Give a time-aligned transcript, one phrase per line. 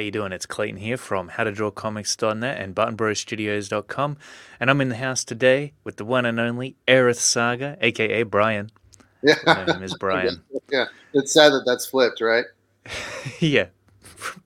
[0.00, 0.32] how you doing?
[0.32, 4.16] It's Clayton here from howtodrawcomics.net and buttonbrostudios.com,
[4.58, 8.70] and I'm in the house today with the one and only Aerith Saga, aka Brian.
[9.22, 10.42] Yeah, My name is Brian.
[10.72, 10.86] yeah.
[11.12, 12.46] It's sad that that's flipped, right?
[13.40, 13.66] yeah,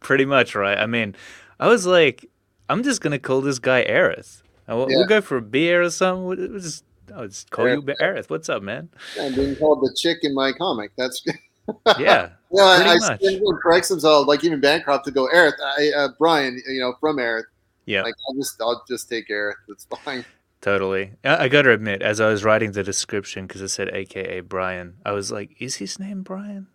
[0.01, 0.77] pretty much right.
[0.77, 1.15] I mean,
[1.61, 2.29] I was like,
[2.69, 4.43] I'm just gonna call this guy Aerith.
[4.67, 4.97] We'll, Yeah.
[4.97, 6.25] we'll go for a beer or something.
[6.25, 6.83] We'll we'll just,
[7.15, 7.95] I'll just call you Aerith.
[8.03, 8.29] Aerith.
[8.29, 8.89] What's up, man?
[9.21, 10.91] I'm being called the chick in my comic.
[10.99, 11.25] That's
[11.99, 12.63] Yeah, yeah.
[12.63, 13.21] I, I much.
[13.21, 15.55] see corrects themselves, like even Bancroft to go Aerith.
[15.79, 17.45] I, uh, Brian, you know, from Aerith.
[17.87, 18.03] yeah.
[18.03, 19.55] Like I'll just, I'll just take Aerith.
[19.69, 20.25] It's fine.
[20.61, 21.13] Totally.
[21.25, 24.41] I, I got to admit, as I was writing the description, because it said AKA
[24.41, 26.69] Brian, I was like, is his name Brian?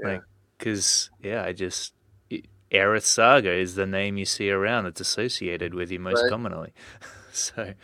[0.00, 0.08] Yeah.
[0.08, 0.22] Like,
[0.58, 1.92] because, yeah, I just.
[2.32, 6.30] i- Aerith Saga is the name you see around that's associated with you most Right.
[6.30, 6.72] commonly.
[7.32, 7.74] so,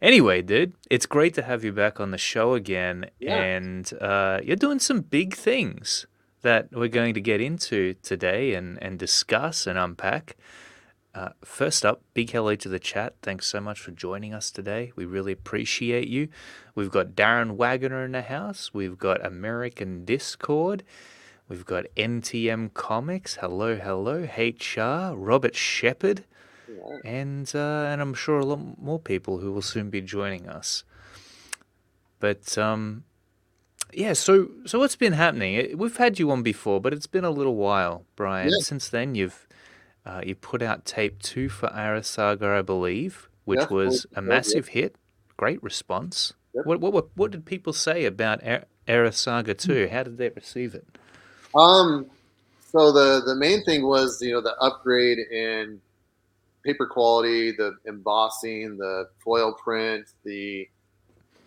[0.00, 3.10] anyway, dude, it's great to have you back on the show again.
[3.18, 3.36] Yeah.
[3.36, 6.06] And uh, you're doing some big things
[6.42, 10.36] that we're going to get into today and, and discuss and unpack.
[11.12, 13.14] Uh, first up, big hello to the chat.
[13.20, 14.92] Thanks so much for joining us today.
[14.94, 16.28] We really appreciate you.
[16.74, 18.70] We've got Darren Wagner in the house.
[18.72, 20.84] We've got American Discord.
[21.48, 23.36] We've got NTM Comics.
[23.36, 24.28] Hello, hello.
[24.38, 26.24] HR, Robert Shepard,
[26.70, 27.10] Yeah.
[27.10, 27.58] and uh,
[27.90, 30.84] and I'm sure a lot more people who will soon be joining us.
[32.18, 33.04] But um,
[33.92, 34.12] yeah.
[34.12, 35.76] So so what's been happening?
[35.76, 38.48] We've had you on before, but it's been a little while, Brian.
[38.50, 38.56] Yeah.
[38.60, 39.48] Since then, you've
[40.06, 44.22] uh, you put out tape two for Aerith Saga, I believe, which Yeah, was a
[44.22, 44.96] massive hit.
[45.36, 46.34] Great response.
[46.54, 46.66] Yep.
[46.66, 49.86] What, what what what did people say about Aer- Aerith Saga two?
[49.86, 49.94] Hmm.
[49.94, 50.86] How did they receive it?
[51.54, 52.06] Um.
[52.72, 55.80] So the the main thing was you know the upgrade in
[56.64, 60.68] paper quality, the embossing, the foil print, the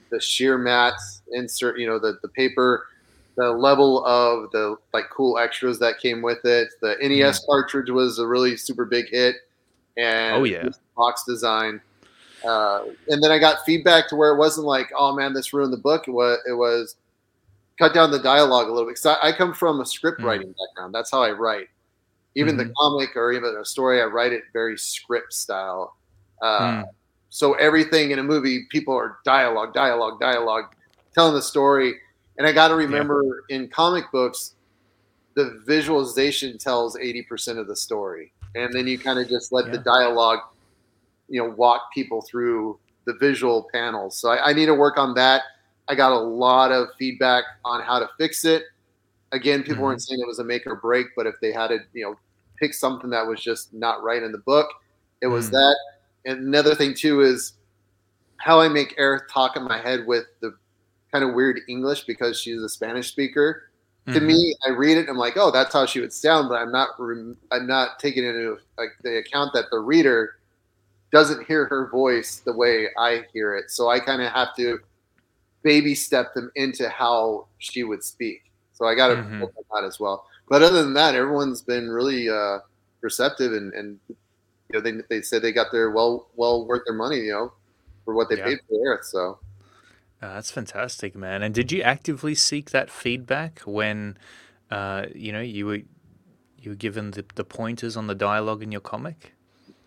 [0.10, 1.80] the sheer mats insert.
[1.80, 2.88] You know the the paper,
[3.36, 6.70] the level of the like cool extras that came with it.
[6.82, 9.36] The NES cartridge was a really super big hit,
[9.98, 10.70] and Oh, yeah.
[10.96, 11.82] box design.
[12.46, 15.72] Uh, and then I got feedback to where it wasn't like, oh man, this ruined
[15.72, 16.10] the book.
[16.10, 16.98] It was, it was
[17.80, 18.98] cut down the dialogue a little bit.
[19.02, 20.26] Because I, I come from a script Mm.
[20.26, 20.94] writing background.
[20.94, 21.70] That's how I write.
[22.36, 22.74] Even the Mhm.
[22.78, 25.96] comic or even a story, I write it very script style.
[26.42, 26.90] Uh, Mm.
[27.30, 30.66] So everything in a movie, people are dialogue, dialogue, dialogue,
[31.16, 32.00] telling the story.
[32.38, 34.54] And I got to remember in comic books,
[35.36, 38.34] the visualization tells 80% of the story.
[38.56, 40.40] And then you kind of just let the dialogue,
[41.28, 44.20] you know, walk people through the visual panels.
[44.20, 45.42] So I, I need to work on that.
[45.88, 48.64] I got a lot of feedback on how to fix it.
[49.32, 49.88] Again, people Mhm.
[49.88, 52.16] weren't saying it was a make or break, but if they had to, you know,
[52.64, 54.70] pick something that was just not right in the book,
[55.22, 55.52] it was Mm.
[55.52, 55.78] that.
[56.26, 57.54] And another thing too is
[58.38, 60.56] how I make Aerith talk in my head with the
[61.12, 63.64] kind of weird English because she's a Spanish speaker.
[64.14, 64.26] To Mhm.
[64.28, 66.90] me, I read it, I'm like, oh, that's how she would sound, but I'm not,
[67.52, 70.36] I'm not taking into like the account that the reader
[71.12, 73.72] doesn't hear her voice the way I hear it.
[73.72, 74.80] So I kind of have to
[75.64, 78.42] baby step them into how she would speak.
[78.74, 79.42] So I got to Mhm.
[79.42, 80.26] on that as well.
[80.50, 82.60] But other than that, everyone's been really uh,
[83.02, 84.16] receptive and, and you
[84.74, 87.54] know they, they said they got their well well worth their money, you know,
[88.06, 88.46] for what they Yeah.
[88.46, 89.06] paid for Earth.
[89.06, 89.40] So
[90.22, 91.44] Uh, that's fantastic, man.
[91.44, 94.18] And did you actively seek that feedback when,
[94.72, 95.82] uh, you know, you were
[96.58, 99.34] you were given the, the pointers on the dialogue in your comic?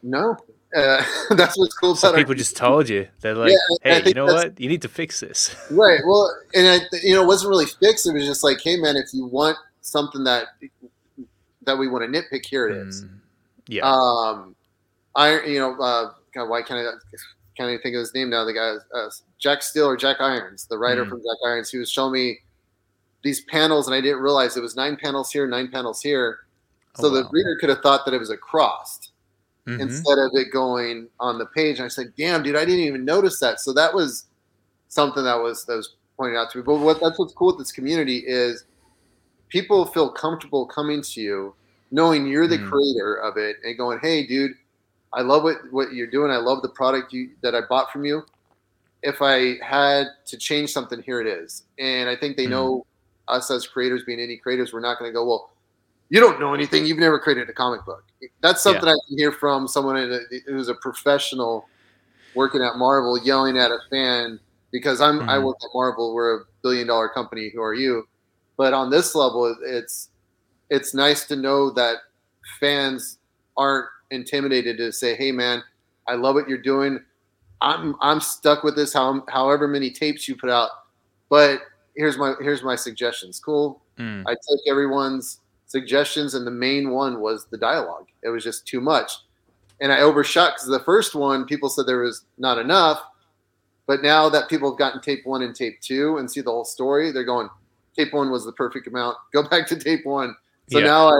[0.02, 0.36] no,
[0.76, 1.02] uh,
[1.36, 4.14] that's what's cool So about our people just told you they're like, Yeah, "Hey, you
[4.14, 4.60] know what?
[4.60, 6.00] You need to fix this." right.
[6.06, 8.06] Well, and I, you know, it wasn't really fixed.
[8.06, 10.48] It was just like, hey, man, if you want something that
[11.64, 13.04] that we want to nitpick, here it is.
[13.04, 13.18] Mm,
[13.68, 13.82] yeah.
[13.84, 14.54] Um,
[15.14, 16.92] I, you know, uh, God, why can't I
[17.56, 18.44] can't even think of his name now?
[18.44, 21.08] The guy, uh, Jack Steele or Jack Irons, the writer Mm.
[21.08, 22.38] from Jack Irons, he was showing me
[23.22, 26.40] these panels, and I didn't realize it was nine panels here, nine panels here.
[26.96, 29.10] So Oh, the reader could have thought that it was a cross
[29.66, 29.80] Mhm.
[29.80, 31.78] instead of it going on the page.
[31.78, 34.26] And I said, "Damn, dude, I didn't even notice that." So that was
[34.88, 36.64] something that was that was pointed out to me.
[36.64, 38.64] But what that's what's cool with this community is
[39.48, 41.54] people feel comfortable coming to you,
[41.90, 42.64] knowing you're the Mm.
[42.68, 44.52] creator of it, and going, "Hey, dude,
[45.12, 46.30] I love what what you're doing.
[46.30, 48.24] I love the product you that I bought from you.
[49.02, 52.50] If I had to change something, here it is." And I think they Mm.
[52.50, 52.86] know
[53.28, 55.50] us as creators, being indie creators, we're not going to go, "Well."
[56.08, 56.86] You don't know anything.
[56.86, 58.04] You've never created a comic book.
[58.40, 58.72] That's Yeah.
[58.72, 61.68] something I can hear from someone a, who's a professional
[62.34, 64.38] working at Marvel yelling at a fan
[64.72, 65.44] because I'm I Mhm.
[65.46, 66.14] work at Marvel.
[66.14, 67.50] We're a billion dollar company.
[67.54, 68.06] Who are you?
[68.56, 70.10] But on this level, it's
[70.70, 71.96] it's nice to know that
[72.58, 73.18] fans
[73.56, 75.62] aren't intimidated to say, "Hey, man,
[76.06, 77.00] I love what you're doing.
[77.60, 78.92] I'm I'm stuck with this.
[78.92, 80.70] How however many tapes you put out,
[81.28, 81.62] but
[81.96, 83.40] here's my here's my suggestions.
[83.40, 83.82] Cool.
[83.98, 84.24] Mm.
[84.26, 88.06] I took everyone's suggestions, and the main one was the dialogue.
[88.22, 89.10] It was just too much,
[89.80, 93.00] and I overshot because the first one people said there was not enough,
[93.86, 96.64] but now that people have gotten tape one and tape two and see the whole
[96.64, 97.48] story, they're going,
[97.96, 99.16] tape one was the perfect amount.
[99.32, 100.34] Go back to tape one.
[100.70, 100.86] So yeah.
[100.86, 101.18] now I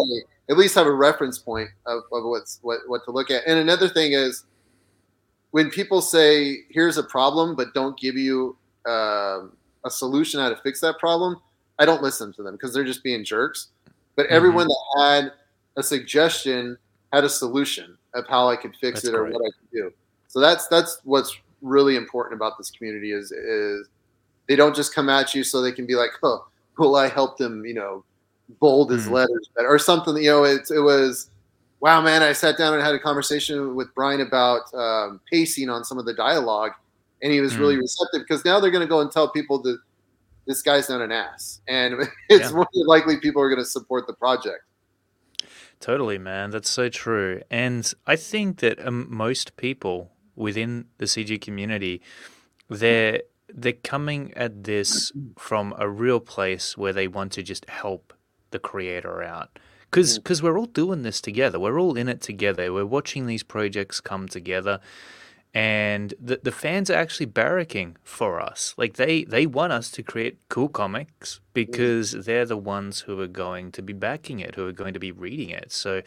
[0.51, 3.43] at least have a reference point of, of what's what what to look at.
[3.47, 4.45] And another thing is
[5.51, 8.57] when people say here's a problem but don't give you
[8.87, 9.43] uh,
[9.85, 11.37] a solution how to fix that problem,
[11.79, 13.69] I don't listen to them because they're just being jerks.
[14.17, 14.35] But mm-hmm.
[14.35, 15.33] everyone that had
[15.77, 16.77] a suggestion
[17.13, 19.93] had a solution of how I could fix that's it or what I could do.
[20.29, 23.89] So that's that's what's really important about this community is is
[24.49, 26.47] they don't just come at you so they can be like, oh,
[26.79, 28.05] will I help them, you know,
[28.61, 29.13] bold his mm.
[29.13, 30.17] letters better or something.
[30.17, 31.31] You know, it, it was
[31.81, 32.23] wow, man.
[32.23, 36.05] I sat down and had a conversation with Brian about um, pacing on some of
[36.05, 36.73] the dialogue,
[37.23, 37.61] and he was mm.
[37.61, 39.79] really receptive because now they're going to go and tell people that
[40.47, 41.95] this guy's not an ass, and
[42.29, 42.57] it's yeah.
[42.57, 44.63] more likely people are going to support the project.
[45.79, 46.51] Totally, man.
[46.51, 47.43] That's so true.
[47.51, 52.01] And I think that um, most people within the CG community,
[52.69, 53.23] they're
[53.53, 58.13] they're coming at this from a real place where they want to just help
[58.51, 59.59] the creator out.
[59.91, 60.45] Because because mm.
[60.45, 61.59] we're all doing this together.
[61.59, 62.73] We're all in it together.
[62.73, 64.81] We're watching these projects come together.
[65.55, 68.75] And the, the fans are actually barracking for us.
[68.77, 72.25] Like they they want us to create cool comics because mm.
[72.25, 75.13] they're the ones who are going to be backing it who are going to be
[75.13, 75.73] reading it.
[75.73, 76.03] So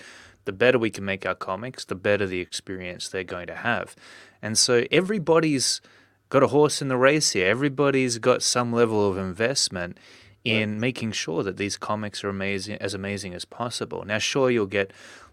[0.45, 3.95] the better we can make our comics the better the experience they're going to have.
[4.41, 5.81] And so everybody's
[6.29, 9.97] got a horse in the race here everybody's got some level of investment
[10.43, 10.79] in right.
[10.79, 14.03] making sure that these comics are amazing as amazing as possible.
[14.05, 14.91] Now, sure, you'll get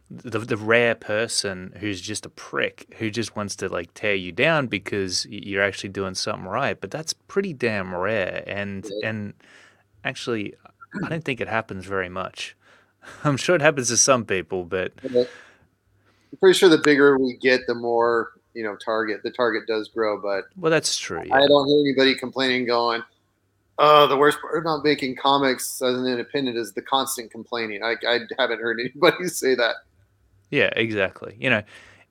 [0.09, 4.31] the the rare person who's just a prick who just wants to like tear you
[4.33, 8.45] down because you're actually doing something right, but that's pretty damn rare.
[8.47, 9.35] And and
[10.05, 10.55] actually,
[11.05, 12.57] I don't think it happens very much.
[13.25, 15.27] I'm sure it happens to some people, but I'm
[16.41, 20.21] pretty sure the bigger we get, the more you know target the target does grow.
[20.21, 21.23] But well, that's true.
[21.25, 21.35] Yeah.
[21.35, 23.03] I don't hear anybody complaining going
[23.79, 27.83] uh, the worst part about making comics as an independent is the constant complaining.
[27.83, 29.77] I, I haven't heard anybody say that.
[30.51, 31.37] Yeah, exactly.
[31.39, 31.63] You know,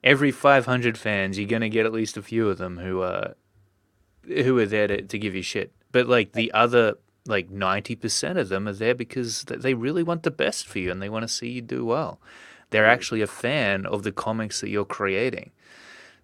[0.04, 3.34] every 500 fans, you're gonna get at least a few of them who are
[4.24, 5.72] who are there to, to give you shit.
[5.92, 6.94] But like the other
[7.26, 11.02] like 90% of them are there because they really want the best for you and
[11.02, 12.20] they want to see you do well.
[12.70, 15.50] They're actually a fan of the comics that you're creating.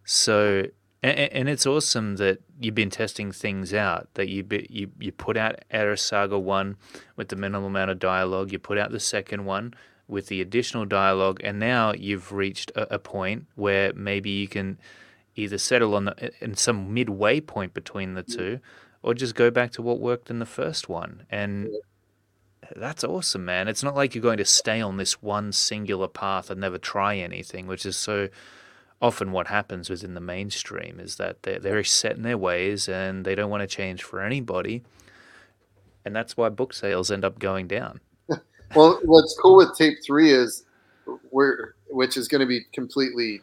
[0.05, 0.67] So
[1.03, 4.09] and, and, it's awesome that you've been testing things out.
[4.15, 6.77] That you you you put out Aerith Saga one
[7.17, 8.53] with the minimal amount of dialogue.
[8.53, 9.75] You put out the second one
[10.07, 14.79] with the additional dialogue, and now you've reached a, a point where maybe you can
[15.35, 18.37] either settle on the, in some midway point between the mm.
[18.37, 18.61] two,
[19.03, 21.25] or just go back to what worked in the first one.
[21.31, 21.69] And
[22.77, 23.67] that's awesome, man.
[23.67, 27.17] It's not like you're going to stay on this one singular path and never try
[27.17, 28.29] anything, which is so
[29.03, 33.25] often what happens within the mainstream is that they're very set in their ways and
[33.25, 34.85] they don't want to change for anybody.
[36.05, 38.01] And that's why book sales end up going down.
[38.77, 40.65] well, what's cool with tape three is
[41.33, 43.43] we're, which is going to be completely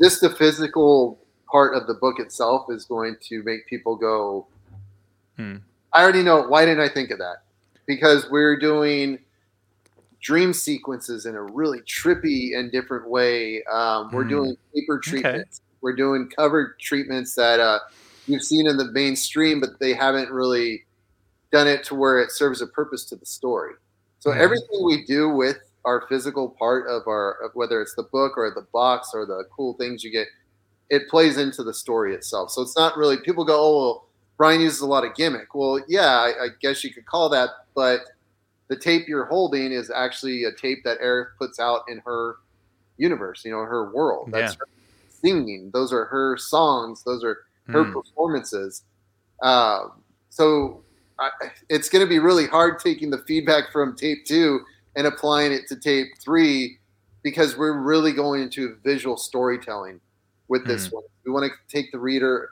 [0.00, 1.18] just the physical
[1.50, 4.46] part of the book itself is going to make people go,
[5.38, 5.56] hmm.
[5.92, 6.42] I already know.
[6.42, 7.44] Why didn't I think of that?
[7.86, 9.20] Because we're doing
[10.24, 13.62] dream sequences in a really trippy and different way.
[13.70, 14.30] Um, we're mm.
[14.30, 15.60] doing paper treatments.
[15.60, 15.78] Okay.
[15.82, 17.78] We're doing cover treatments that uh,
[18.26, 20.86] you've seen in the mainstream, but they haven't really
[21.52, 23.74] done it to where it serves a purpose to the story.
[24.18, 24.38] So mm.
[24.38, 28.50] everything we do with our physical part of our, of whether it's the book or
[28.50, 30.26] the box or the cool things you get,
[30.88, 32.50] it plays into the story itself.
[32.50, 35.54] So it's not really people go, oh, well, Brian uses a lot of gimmick.
[35.54, 38.00] Well, yeah, I, I guess you could call that, but
[38.68, 42.36] the tape you're holding is actually a tape that Aerith puts out in her
[42.96, 44.30] universe, you know, her world.
[44.32, 44.58] That's yeah.
[44.60, 44.68] her
[45.08, 45.70] singing.
[45.72, 47.02] Those are her songs.
[47.04, 47.92] Those are her mm.
[47.92, 48.84] performances.
[49.42, 50.82] Um, so
[51.18, 51.30] I,
[51.68, 54.60] it's going to be really hard taking the feedback from tape two
[54.96, 56.78] and applying it to tape three
[57.22, 60.00] because we're really going into visual storytelling
[60.48, 60.94] with this mm.
[60.94, 61.04] one.
[61.24, 62.50] We want to take the reader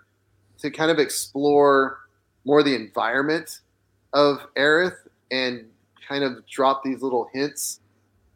[0.58, 1.98] to kind of explore
[2.44, 3.60] more the environment
[4.12, 4.96] of Aerith
[5.30, 5.66] and
[6.06, 7.80] kind of drop these little hints.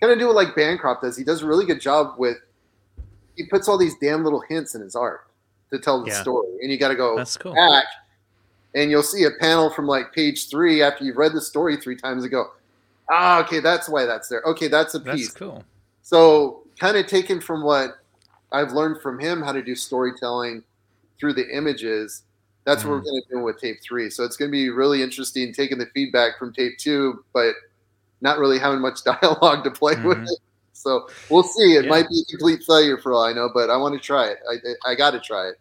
[0.00, 1.16] Kind of do it like Bancroft does.
[1.16, 2.36] He does a really good job with.
[3.36, 5.26] He puts all these damn little hints in his art
[5.70, 6.22] to tell the yeah.
[6.22, 7.54] story, and you got to go That's cool.
[7.54, 7.84] back,
[8.74, 11.96] and you'll see a panel from like page three after you've read the story three
[11.96, 12.52] times and go,
[13.10, 14.42] ah, okay, that's why that's there.
[14.46, 15.28] Okay, that's a piece.
[15.28, 15.64] That's cool.
[16.02, 17.98] So kind of taken from what
[18.52, 20.62] I've learned from him how to do storytelling
[21.18, 22.22] through the images
[22.66, 22.86] that's mm.
[22.86, 23.04] what we're mm.
[23.04, 24.10] going to do with tape three.
[24.10, 27.54] So it's going to be really interesting taking the feedback from tape two, but
[28.20, 30.08] not really having much dialogue to play mm-hmm.
[30.08, 30.38] with it.
[30.72, 31.76] So we'll see.
[31.76, 31.90] It yeah.
[31.90, 34.38] might be a complete failure for all I know, but I want to try it.
[34.50, 35.56] I I got to try it.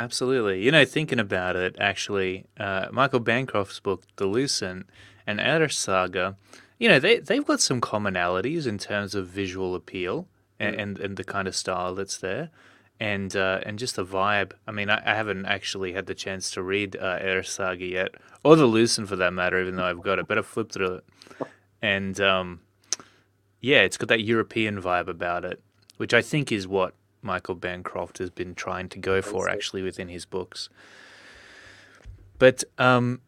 [0.00, 0.64] Absolutely.
[0.64, 4.86] You know, thinking about it, actually, uh, Michael Bancroft's book, The Lucent,
[5.26, 6.36] and Aerith Saga,
[6.78, 10.26] you know, they, they've got some commonalities in terms of visual appeal
[10.58, 10.82] and, mm.
[10.82, 12.48] and, and, the kind of style that's there.
[13.00, 14.52] And uh, and just the vibe.
[14.66, 18.10] I mean, I, I, haven't actually had the chance to read uh, Saga yet,
[18.44, 20.96] or The Lucent for that matter, even though I've got it, but I've flipped through
[20.96, 21.04] it.
[21.80, 22.60] And um,
[23.60, 25.62] yeah, it's got that European vibe about it,
[25.96, 30.08] which I think is what Michael Bancroft has been trying to go for actually within
[30.08, 30.68] his books.
[32.38, 33.20] But um,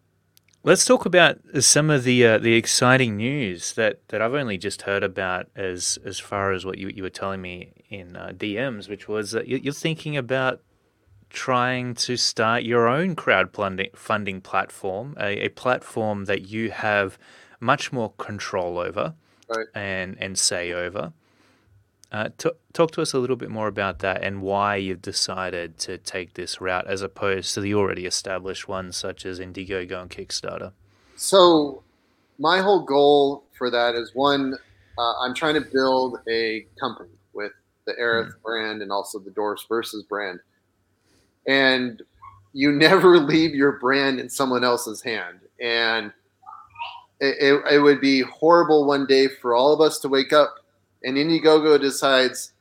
[0.64, 4.82] let's talk about some of the uh, the exciting news that, that I've only just
[4.82, 8.88] heard about as as far as what you, you were telling me in uh, DMs,
[8.88, 10.62] which was that you're thinking about
[11.28, 17.18] trying to start your own crowdfunding funding platform, a, a platform that you have
[17.60, 19.14] much more control over
[19.48, 19.66] right.
[19.74, 21.12] and and say over.
[22.10, 25.78] Uh, t- talk to us a little bit more about that and why you've decided
[25.78, 30.10] to take this route as opposed to the already established ones such as Indiegogo and
[30.10, 30.72] Kickstarter.
[31.16, 31.82] So,
[32.38, 34.58] my whole goal for that is one,
[34.98, 37.08] uh, I'm trying to build a company
[37.86, 38.42] the Aerith mm.
[38.42, 40.40] brand and also the Dwarfs Versus brand.
[41.46, 42.02] And
[42.52, 45.40] you never leave your brand in someone else's hand.
[45.60, 46.12] And
[47.20, 50.62] it, it, it would be horrible one day for all of us to wake up
[51.04, 52.52] and Indiegogo decides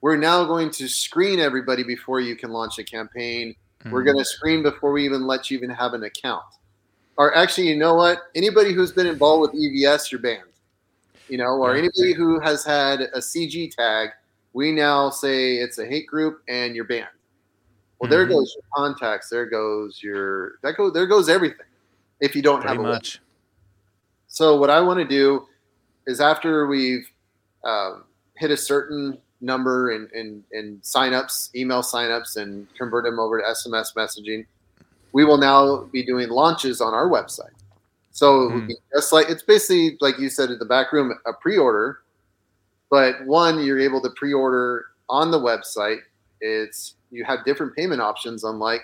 [0.00, 3.54] we're now going to screen everybody before you can launch a campaign.
[3.80, 3.90] Mm-hmm.
[3.90, 6.44] We're going to screen before we even let you even have an account.
[7.16, 8.24] Or actually, you know what?
[8.34, 10.42] Anybody who's been involved with EVS, you're banned.
[11.28, 14.10] You know, or anybody who has had a CG tag,
[14.56, 17.08] we now say it's a hate group and you're banned.
[18.00, 18.32] Well, there mm-hmm.
[18.32, 19.28] goes your contacts.
[19.28, 21.66] There goes your that go there goes everything.
[22.20, 23.20] If you don't Pretty have a much.
[24.28, 25.46] So what I want to do
[26.06, 27.06] is after we've
[27.64, 28.04] um,
[28.38, 33.46] hit a certain number and and and signups, email signups, and convert them over to
[33.46, 34.46] SMS messaging,
[35.12, 37.52] we will now be doing launches on our website.
[38.10, 38.70] So mm.
[38.94, 42.00] just like it's basically like you said at the back room, a pre-order.
[42.90, 45.98] But one, you're able to pre-order on the website.
[46.40, 48.82] It's you have different payment options, unlike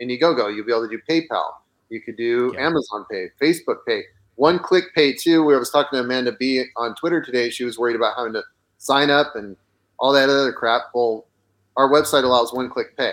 [0.00, 0.54] Indiegogo.
[0.54, 1.54] You'll be able to do PayPal.
[1.88, 2.66] You could do yeah.
[2.66, 4.02] Amazon Pay, Facebook Pay
[4.36, 5.44] one click pay too.
[5.44, 8.32] Where I was talking to Amanda B on Twitter today, she was worried about having
[8.32, 8.42] to
[8.78, 9.56] sign up and
[9.98, 10.82] all that other crap.
[10.94, 11.26] Well,
[11.76, 13.12] our website allows one click pay.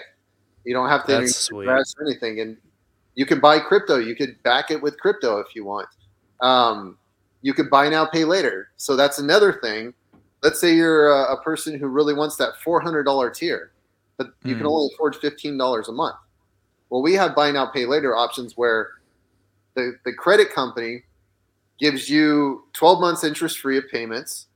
[0.66, 2.58] You don't have to invest or anything, and
[3.16, 3.98] you can buy crypto.
[3.98, 5.88] You could back it with crypto if you want.
[6.42, 6.98] Um,
[7.42, 8.70] you could buy now, pay later.
[8.78, 9.94] So that's another thing.
[10.42, 13.72] Let's say you're a, a person who really wants that $400 tier,
[14.18, 14.58] but you mm.
[14.58, 14.68] can hmm.
[14.68, 16.16] only afford $15 a month.
[16.90, 18.90] Well, we have buy now, pay later options where
[19.76, 21.04] the, the credit company
[21.80, 24.48] gives you 12 months interest free of payments.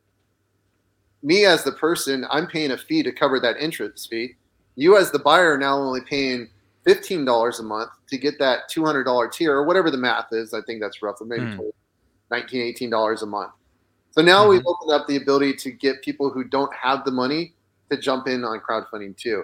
[1.22, 4.36] Me as the person, I'm paying a fee to cover that interest fee.
[4.76, 6.50] You as the buyer are now only paying
[6.86, 10.54] $15 a month to get that $200 tier or whatever the math is.
[10.54, 11.72] I think that's roughly maybe mm.
[12.32, 13.52] 19 $18 a month.
[14.14, 14.50] So now mm-hmm.
[14.52, 17.54] we've opened up the ability to get people who don't have the money
[17.90, 19.44] to jump in on crowdfunding too.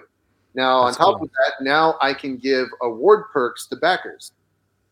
[0.54, 1.26] Now, that's on top cool.
[1.26, 4.32] of that, now I can give award perks to backers.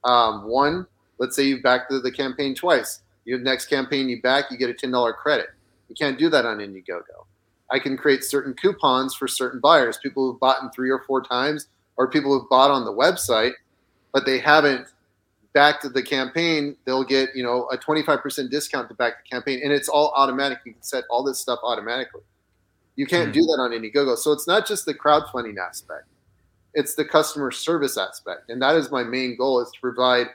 [0.05, 0.87] Um, one,
[1.19, 3.03] let's say you've backed the, the campaign twice.
[3.25, 5.49] Your next campaign you back, you get a $10 credit.
[5.89, 7.27] You can't do that on Indiegogo.
[7.71, 11.23] I can create certain coupons for certain buyers, people who've bought in three or four
[11.23, 13.53] times, or people who've bought on the website,
[14.13, 14.87] but they haven't
[15.53, 16.77] backed the campaign.
[16.85, 20.59] They'll get you know a 25% discount to back the campaign, and it's all automatic.
[20.65, 22.23] You can set all this stuff automatically.
[22.97, 23.41] You can't mm-hmm.
[23.41, 24.17] do that on Indiegogo.
[24.17, 26.07] So it's not just the crowdfunding aspect;
[26.75, 30.29] it's the customer service aspect, and that is my main goal: is to provide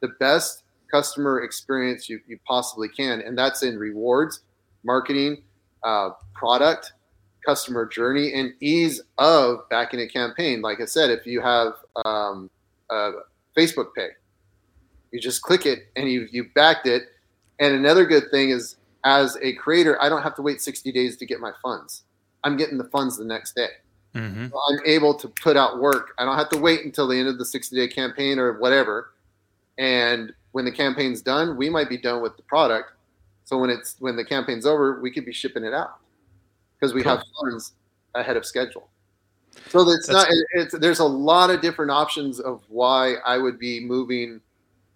[0.00, 3.20] the best customer experience you, you possibly can.
[3.20, 4.40] And that's in rewards,
[4.84, 5.42] marketing,
[5.82, 6.92] uh, product,
[7.44, 10.60] customer journey, and ease of backing a campaign.
[10.60, 12.50] Like I said, if you have um,
[13.56, 14.08] Facebook Pay,
[15.12, 17.04] you just click it and you, you backed it.
[17.58, 21.16] And another good thing is, as a creator, I don't have to wait 60 days
[21.16, 22.02] to get my funds.
[22.44, 23.68] I'm getting the funds the next day.
[24.14, 24.48] Mm-hmm.
[24.48, 26.14] So I'm able to put out work.
[26.18, 29.12] I don't have to wait until the end of the 60 day campaign or whatever.
[29.78, 32.92] And when the campaign's done, we might be done with the product.
[33.44, 35.98] So when it's when the campaign's over, we could be shipping it out
[36.74, 37.16] because we cool.
[37.16, 37.72] have funds
[38.14, 38.88] ahead of schedule.
[39.68, 40.28] So it's That's not.
[40.52, 44.40] It's there's a lot of different options of why I would be moving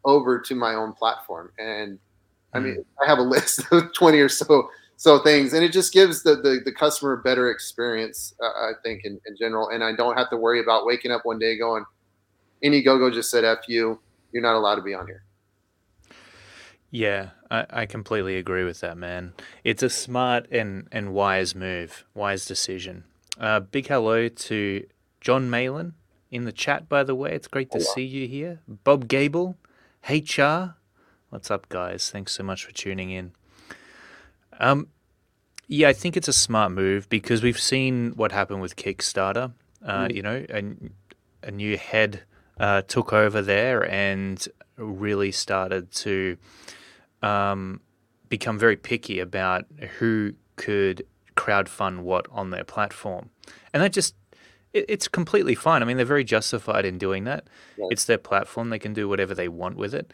[0.04, 1.98] over to my own platform, and
[2.52, 2.84] I mean mm.
[3.02, 6.36] I have a list of twenty or so so things, and it just gives the
[6.36, 8.34] the, the customer a better experience.
[8.42, 11.22] Uh, I think in, in general, and I don't have to worry about waking up
[11.24, 11.84] one day going,
[12.64, 14.00] Indiegogo just said "f you."
[14.32, 15.24] you're not allowed to be on here.
[16.90, 19.32] Yeah, I, I completely agree with that, man.
[19.64, 23.04] It's a smart and, and wise move, wise decision.
[23.38, 24.86] Uh, big hello to
[25.20, 25.94] Jon Malin
[26.30, 27.32] in the chat, by the way.
[27.32, 28.60] It's great to see you here.
[28.68, 29.56] Bob Gable,
[30.08, 30.74] HR.
[31.30, 32.10] What's up, guys?
[32.10, 33.32] Thanks so much for tuning in.
[34.58, 34.88] Um,
[35.68, 39.52] yeah, I think it's a smart move because we've seen what happened with Kickstarter.
[39.84, 40.14] Uh, Mm.
[40.14, 42.22] You know, a, a new head
[42.58, 46.36] uh, took over there and really started to
[47.22, 47.80] um,
[48.28, 49.64] become very picky about
[49.98, 51.06] who could
[51.36, 53.30] crowdfund what on their platform.
[53.72, 54.14] And that just,
[54.72, 55.82] it, it's completely fine.
[55.82, 57.46] I mean, they're very justified in doing that.
[57.78, 57.88] Right.
[57.90, 60.12] It's their platform, they can do whatever they want with it.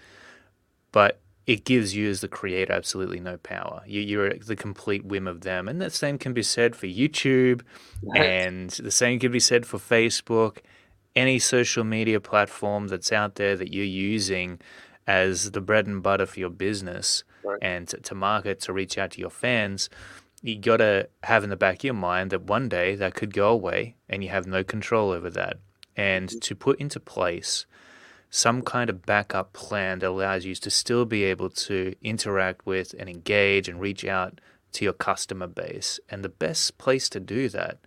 [0.92, 3.82] But it gives you, as the creator, absolutely no power.
[3.86, 5.66] You, you're at the complete whim of them.
[5.68, 7.62] And the same can be said for YouTube,
[8.02, 8.22] Right.
[8.22, 10.58] and the same can be said for Facebook,
[11.16, 14.60] any social media platform that's out there that you're using
[15.06, 17.58] as the bread and butter for your business Right.
[17.62, 19.88] and to, to market, to reach out to your fans.
[20.42, 23.34] You got to have in the back of your mind that one day that could
[23.34, 25.58] go away and you have no control over that.
[25.96, 26.38] And mm-hmm.
[26.38, 27.66] to put into place
[28.30, 32.94] some kind of backup plan that allows you to still be able to interact with
[32.98, 34.40] and engage and reach out
[34.72, 35.98] to your customer base.
[36.08, 37.78] And the best place to do that,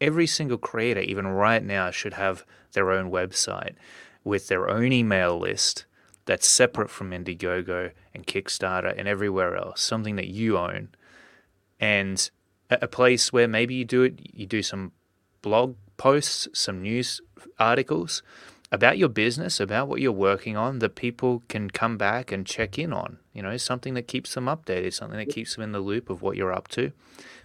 [0.00, 3.74] every single creator, even right now, should have their own website
[4.24, 5.84] with their own email list
[6.26, 10.90] that's separate from Indiegogo and Kickstarter and everywhere else, something that you own.
[11.80, 12.30] And
[12.70, 14.92] a place where maybe you do it, you do some
[15.42, 17.20] blog posts, some news
[17.58, 18.22] articles
[18.70, 22.78] about your business, about what you're working on that people can come back and check
[22.78, 23.18] in on.
[23.32, 26.20] You know, something that keeps them updated, something that keeps them in the loop of
[26.20, 26.92] what you're up to,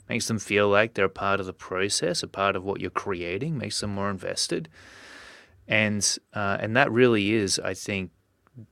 [0.10, 2.90] makes them feel like they're a part of the process, a part of what you're
[2.90, 4.68] creating, makes them more invested.
[5.66, 8.12] And uh, and that really is, I think,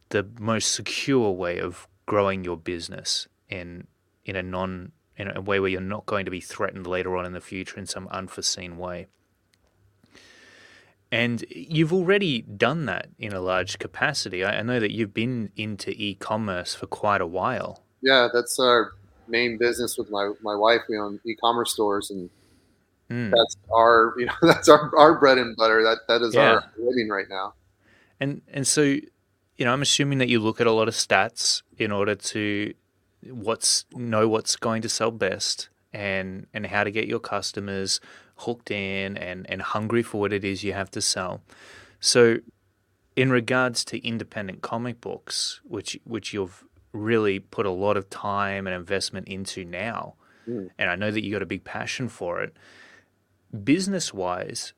[0.10, 3.88] the most secure way of growing your business in
[4.26, 7.26] in a non in a way where you're not going to be threatened later on
[7.26, 9.08] in the future in some unforeseen way.
[11.12, 14.44] And you've already done that in a large capacity.
[14.46, 17.84] I, I know that you've been into e-commerce for quite a while.
[18.02, 18.94] Yeah, that's our
[19.28, 20.82] main business with my, my wife.
[20.88, 22.30] We own e-commerce stores, and
[23.10, 23.30] Mm.
[23.30, 25.84] that's our you know that's our, our bread and butter.
[25.84, 26.54] That that is Yeah.
[26.54, 27.54] our living right now.
[28.22, 31.62] And and so, you know, I'm assuming that you look at a lot of stats
[31.78, 32.74] in order to
[33.30, 38.00] what's know what's going to sell best and and how to get your customers
[38.38, 41.42] hooked in and and hungry for what it is you have to sell.
[42.00, 42.38] So,
[43.16, 48.68] in regards to independent comic books, which which you've really put a lot of time
[48.68, 50.16] and investment into now,
[50.48, 50.72] Mm.
[50.80, 52.54] and I know that you got a big passion for it.
[53.64, 54.74] Business wise,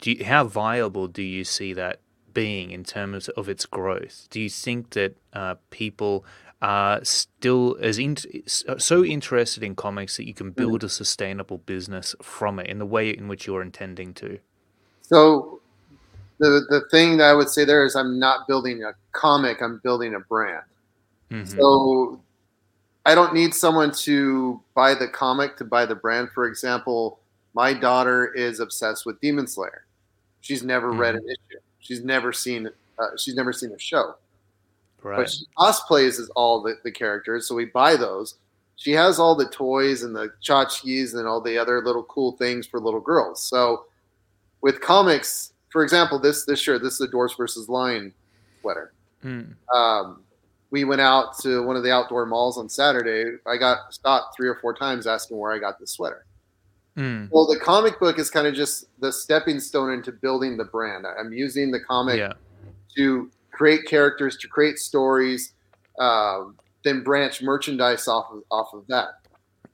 [0.00, 2.00] do you, how viable do you see that
[2.32, 4.26] being in terms of its growth?
[4.30, 6.24] Do you think that uh, people
[6.62, 12.14] are still as in, so interested in comics that you can build a sustainable business
[12.22, 14.38] from it in the way in which you're intending to?
[15.00, 15.60] So
[16.38, 19.62] the the thing that I would say there is I'm not building a comic.
[19.62, 20.64] I'm building a brand.
[21.30, 21.56] Mhm.
[21.56, 22.20] So
[23.06, 26.30] I don't need someone to buy the comic to buy the brand.
[26.34, 27.20] For example,
[27.54, 29.84] my daughter is obsessed with Demon Slayer.
[30.40, 31.60] She's never read an issue.
[31.78, 32.68] She's never seen.
[32.98, 34.16] Uh, she's never seen a show.
[35.02, 35.16] Right.
[35.16, 38.36] But she cosplays as all the, the characters, so we buy those.
[38.76, 42.66] She has all the toys and the tchotchkes and all the other little cool things
[42.66, 43.42] for little girls.
[43.42, 43.84] So
[44.62, 48.12] with comics, for example, this this shirt, this is the Dwarfs versus Lion
[48.60, 48.92] sweater.
[49.24, 49.54] Mm.
[49.74, 50.22] Um,
[50.70, 53.36] we went out to one of the outdoor malls on Saturday.
[53.46, 56.24] I got stopped three or four times asking where I got this sweater.
[56.96, 57.28] Mm.
[57.30, 61.06] Well, the comic book is kind of just the stepping stone into building the brand.
[61.06, 62.32] I'm using the comic Yeah.
[62.96, 63.30] to
[63.60, 65.52] create characters, to create stories,
[65.98, 69.08] um, then branch merchandise off of, off of that,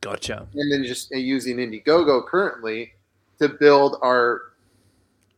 [0.00, 0.44] Gotcha.
[0.54, 2.94] and then just using Indiegogo currently
[3.38, 4.42] to build our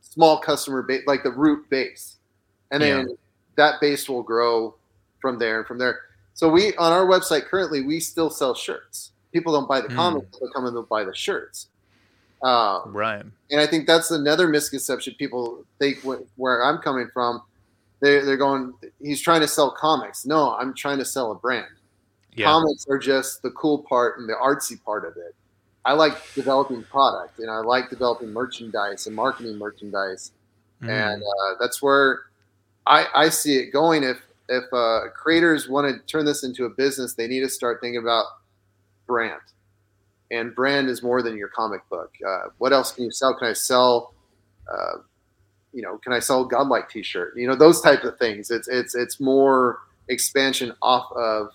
[0.01, 2.15] small customer base, like the root base,
[2.71, 3.15] and then
[3.55, 4.73] that base will grow
[5.21, 5.99] from there and from there.
[6.33, 9.11] So we on our website currently we still sell shirts.
[9.31, 9.95] People don't buy the Hmm.
[9.95, 11.67] comics; they'll come and they'll buy the shirts.
[12.41, 13.23] Um, Right.
[13.51, 17.43] and I think that's another misconception people think wh- where I'm coming from.
[18.01, 20.25] They're, they're going, he's trying to sell comics.
[20.25, 21.67] No, I'm trying to sell a brand.
[22.35, 22.45] Yeah.
[22.45, 25.35] Comics are just the cool part and the artsy part of it.
[25.85, 30.31] I like developing product and I like developing merchandise and marketing merchandise.
[30.81, 30.89] Mm.
[30.89, 32.23] And uh, that's where
[32.87, 34.03] I, I see it going.
[34.03, 37.81] If, if uh, creators want to turn this into a business, they need to start
[37.81, 38.25] thinking about
[39.07, 39.41] brand
[40.31, 42.13] and brand is more than your comic book.
[42.27, 43.35] Uh, what else can you sell?
[43.37, 44.13] Can I sell,
[44.71, 44.99] uh,
[45.73, 47.33] you know, can I sell Godlike T-shirt?
[47.35, 48.49] You know, those types of things.
[48.51, 51.51] It's it's it's more expansion off of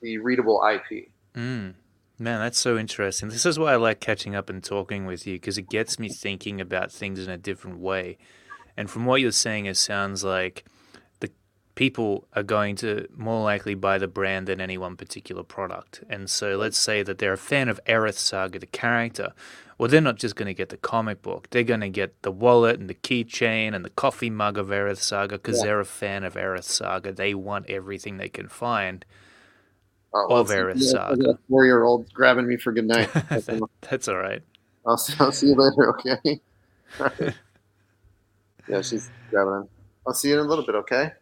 [0.00, 1.08] the readable IP.
[1.34, 1.74] Mm.
[2.18, 3.30] Man, that's so interesting.
[3.30, 6.08] This is why I like catching up and talking with you because it gets me
[6.08, 8.18] thinking about things in a different way.
[8.76, 10.64] And from what you're saying, it sounds like
[11.20, 11.30] the
[11.74, 16.04] people are going to more likely buy the brand than any one particular product.
[16.08, 19.32] And so let's say that they're a fan of Aerith Saga, the character.
[19.78, 21.48] Well, they're not just going to get the comic book.
[21.50, 24.98] They're going to get the wallet and the keychain and the coffee mug of Aerith
[24.98, 25.64] Saga because Yeah.
[25.66, 27.12] they're a fan of Aerith Saga.
[27.12, 29.04] They want everything they can find.
[30.14, 30.60] Oh, Of let's.
[30.60, 31.24] Aerith Yeah, Saga.
[31.24, 33.10] got four-year-old grabbing me for good night.
[33.28, 34.42] That- that's all right.
[34.86, 35.88] I'll, see- I'll see you later.
[35.90, 36.40] Okay.
[38.68, 39.68] yeah, she's grabbing him.
[40.06, 40.74] I'll see you in a little bit.
[40.76, 41.12] Okay.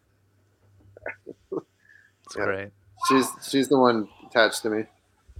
[1.53, 2.45] It's Yeah.
[2.45, 2.69] great.
[3.09, 4.85] She's she's the one attached to me.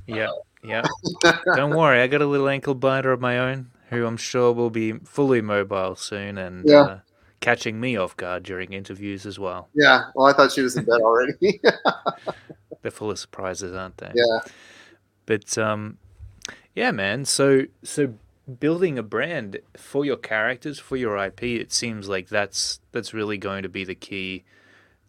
[0.07, 0.83] Yeah, uh, yeah.
[1.55, 4.71] Don't worry, I got a little ankle biter of my own, who I'm sure will
[4.71, 6.81] be fully mobile soon and Yeah.
[6.83, 6.99] uh,
[7.41, 9.69] catching me off guard during interviews as well.
[9.75, 10.05] Yeah.
[10.15, 11.61] Well, I thought she was in bed already.
[12.83, 14.13] They're full of surprises, aren't they?
[14.15, 14.39] yeah.
[15.27, 15.99] But um,
[16.75, 17.25] yeah, man.
[17.25, 18.15] So so
[18.59, 23.39] building a brand for your characters, for your IP, it seems like that's that's really
[23.39, 24.45] going to be the key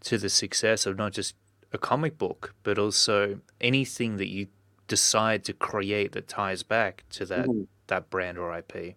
[0.01, 1.35] to the success of not just
[1.73, 4.47] a comic book, but also anything that you
[4.91, 7.67] decide to create that ties back to that Mhm.
[7.87, 8.95] that brand or IP.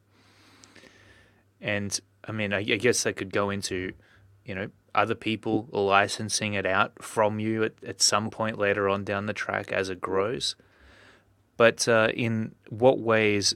[1.61, 3.93] And I mean, I, I guess that could go into,
[4.45, 9.05] you know, other people licensing it out from you at, at some point later on
[9.05, 10.57] down the track as it grows.
[11.57, 13.55] But uh, in what ways?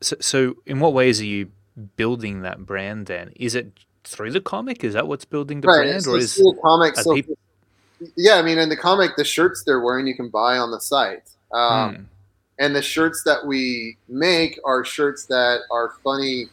[0.00, 1.50] So, so, in what ways are you
[1.96, 3.06] building that brand?
[3.06, 4.82] Then is it through the comic?
[4.82, 5.86] Is that what's building the right.
[5.86, 6.96] brand, or is the comic.
[6.96, 7.38] So peop-
[8.16, 10.80] yeah, I mean, in the comic, the shirts they're wearing you can buy on the
[10.80, 11.30] site.
[11.52, 12.02] Um, Hmm,
[12.58, 16.50] and the shirts that we make are shirts that are funny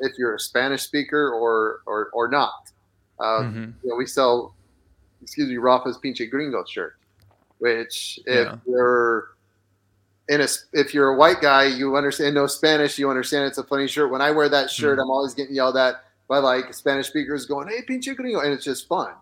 [0.00, 2.52] if you're a Spanish speaker or or, or not.
[3.18, 4.54] Uh, mhm, you know, we sell,
[5.22, 6.94] excuse me, Rafa's Pinche Gringo shirt,
[7.58, 8.56] which if Yeah.
[8.66, 9.30] you're
[10.28, 13.64] in a if you're a white guy, you understand no Spanish, you understand it's a
[13.64, 14.10] funny shirt.
[14.10, 15.02] When I wear that shirt, Mhm.
[15.02, 15.96] I'm always getting yelled at
[16.28, 19.14] by like Spanish speakers going, "Hey, Pinche Gringo," and it's just fun.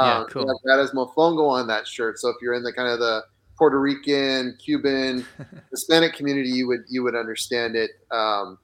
[0.00, 0.46] Yeah, Um, cool.
[0.46, 2.18] we That is Mofongo on that shirt.
[2.18, 3.24] So if you're in the kind of the
[3.60, 5.26] Puerto Rican, Cuban,
[5.70, 7.90] Hispanic community, you would you would understand it.
[8.10, 8.58] Um,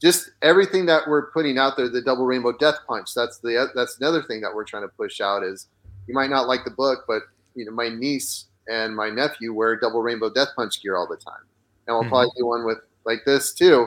[0.00, 3.14] just everything that we're putting out there, the double rainbow death punch.
[3.14, 5.44] That's the that's another thing that we're trying to push out.
[5.44, 5.68] Is
[6.08, 7.22] you might not like the book, but
[7.54, 11.16] you know my niece and my nephew wear double rainbow death punch gear all the
[11.16, 11.44] time,
[11.86, 12.08] and we'll Mhm.
[12.08, 13.86] probably do one with like this too.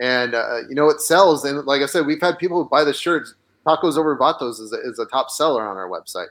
[0.00, 2.82] And uh, you know it sells, and like I said, we've had people who buy
[2.82, 3.34] the shirts.
[3.64, 6.26] Tacos over Vatos is a, is a top seller on our website.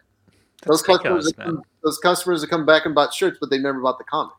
[0.66, 3.82] Those customers, that come, those customers that come back and bought shirts, but they never
[3.82, 4.36] bought the comic.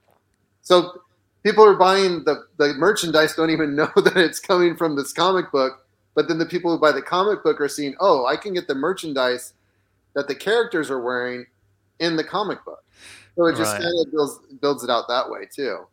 [0.63, 1.03] So
[1.43, 5.53] people are buying the, the merchandise, don't even know that it's coming from this comic
[5.53, 5.81] book.
[6.15, 8.69] But then the people who buy the comic book are seeing, oh, I can get
[8.69, 9.53] the merchandise
[10.15, 11.47] that the characters are wearing
[11.99, 12.83] in the comic book.
[13.37, 13.83] So it just Right.
[13.83, 15.87] kind of builds builds it out that way too.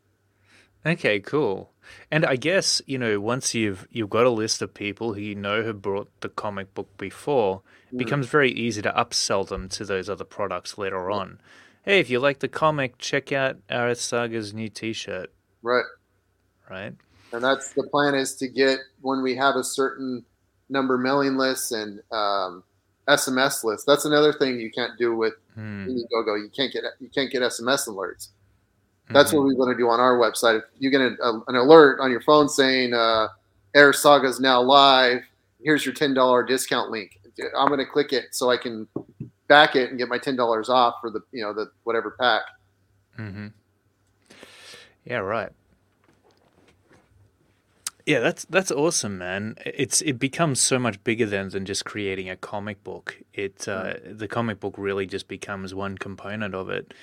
[0.85, 1.70] Okay, cool.
[2.11, 5.35] And I guess, you know, once you've you've got a list of people who you
[5.35, 7.97] know have brought the comic book before, it Mm.
[7.99, 11.39] becomes very easy to upsell them to those other products later on.
[11.83, 15.31] Hey, if you like the comic, check out Aerith Saga's new T-shirt,
[15.63, 15.83] Right.
[16.69, 16.93] right?
[17.33, 20.23] And that's the plan is to get when we have a certain
[20.69, 22.63] number mailing lists and um,
[23.07, 23.85] SMS lists.
[23.85, 25.87] That's another thing you can't do with Hmm.
[25.87, 26.41] Indiegogo.
[26.41, 28.29] You can't get you can't get SMS alerts.
[29.09, 29.37] That's Mhm.
[29.37, 30.59] what we want to do on our website.
[30.59, 33.27] If you get an, an alert on your phone saying uh,
[33.75, 35.21] Aerith Saga is now live,
[35.61, 37.19] here's your ten dollar discount link.
[37.57, 38.87] I'm going to click it so I can
[39.47, 42.43] back it and get my ten dollars off for the you know the whatever pack.
[43.17, 43.47] Mm-hmm.
[45.05, 45.49] Yeah, right.
[48.05, 49.55] Yeah, that's that's awesome, man.
[49.65, 53.17] It's it becomes so much bigger than than just creating a comic book.
[53.33, 56.93] It uh, the comic book really just becomes one component of it.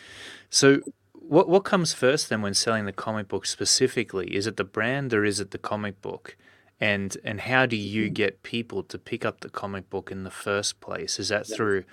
[0.51, 0.81] So,
[1.29, 4.35] what what comes first then when selling the comic book specifically?
[4.35, 6.37] Is it the brand or is it the comic book?
[6.81, 10.31] And and how do you get people to pick up the comic book in the
[10.31, 11.19] first place?
[11.19, 11.57] Is that Yeah.
[11.57, 11.85] through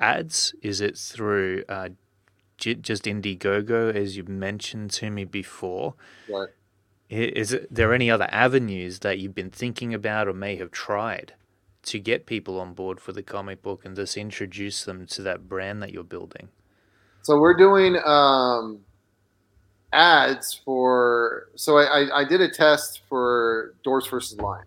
[0.00, 0.54] ads?
[0.62, 1.90] Is it through uh,
[2.58, 5.94] j- just Indiegogo, as you mentioned to me before?
[6.28, 6.48] Right.
[7.08, 11.34] Is there any other avenues that you've been thinking about or may have tried
[11.82, 15.48] to get people on board for the comic book and just introduce them to that
[15.48, 16.50] brand that you're building?
[17.22, 18.80] So we're doing um,
[19.92, 21.48] ads for.
[21.56, 24.64] So I, I, I did a test for Dwarfs versus Lion.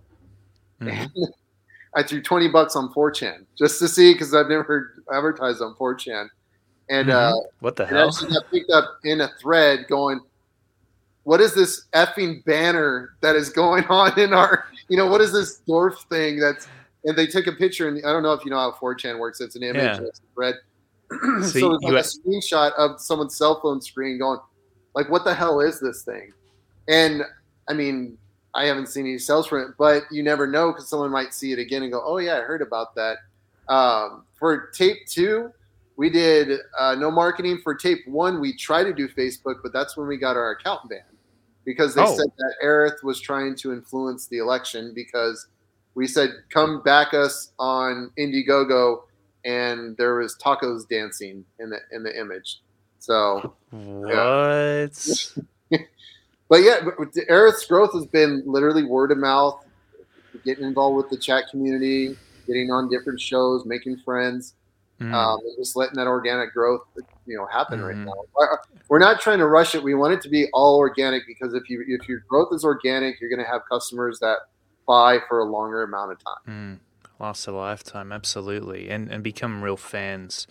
[0.81, 1.09] Mhm.
[1.95, 6.27] I threw twenty bucks on 4chan just to see because I've never advertised on 4chan,
[6.89, 7.41] and uh, Mhm.
[7.59, 8.07] what the hell?
[8.07, 10.19] actually got picked up in a thread going.
[11.25, 14.65] What is this effing banner that is going on in our?
[14.89, 16.67] You know, what is this dwarf thing that's?
[17.05, 19.39] And they took a picture, and I don't know if you know how 4chan works.
[19.41, 20.01] It's an image, Yeah.
[20.07, 20.55] it's a thread.
[21.43, 24.39] so, So you- like a screenshot of someone's cell phone screen going,
[24.95, 26.31] like, what the hell is this thing?
[26.87, 27.23] And
[27.67, 28.17] I mean,
[28.53, 31.51] I haven't seen any sales for it, but you never know because someone might see
[31.51, 33.17] it again and go, oh, yeah, I heard about that.
[33.67, 35.51] Um, for tape two,
[35.95, 37.59] we did uh, no marketing.
[37.63, 40.87] For tape one, we tried to do Facebook, but that's when we got our account
[40.89, 41.03] banned
[41.65, 42.15] because they Oh.
[42.15, 45.47] said that Aerith was trying to influence the election because
[45.95, 49.03] we said, come back us on Indiegogo
[49.45, 52.61] and there was tacos dancing in the in the image.
[52.99, 55.27] So, What?
[56.49, 59.63] but yeah, but the Aerith's growth has been literally word of mouth,
[60.45, 64.53] getting involved with the chat community, getting on different shows, making friends,
[65.01, 65.11] Mm.
[65.11, 66.81] um, just letting that organic growth,
[67.25, 68.05] you know, happen right Mhm.
[68.05, 68.13] now.
[68.37, 68.57] We're-
[68.89, 69.81] We're not trying to rush it.
[69.83, 73.19] We want it to be all organic because if you if your growth is organic,
[73.19, 74.37] you're going to have customers that
[74.87, 76.79] buy for a longer amount of time.
[76.79, 76.79] Mm.
[77.23, 80.47] Last a lifetime, absolutely, and and become real fans,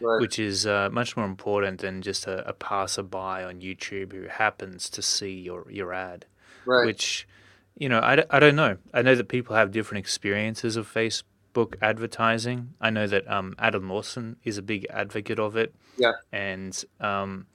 [0.00, 0.20] Right.
[0.20, 3.16] which is uh, much more important than just a, a passerby
[3.50, 6.26] on YouTube who happens to see your your ad.
[6.66, 6.84] right.
[6.86, 7.26] Which,
[7.78, 8.76] you know, I, I don't know.
[8.92, 12.74] I know that people have different experiences of Facebook advertising.
[12.80, 15.74] I know that um, Adam Lawson is a big advocate of it.
[15.96, 16.12] Yeah.
[16.32, 17.46] And um,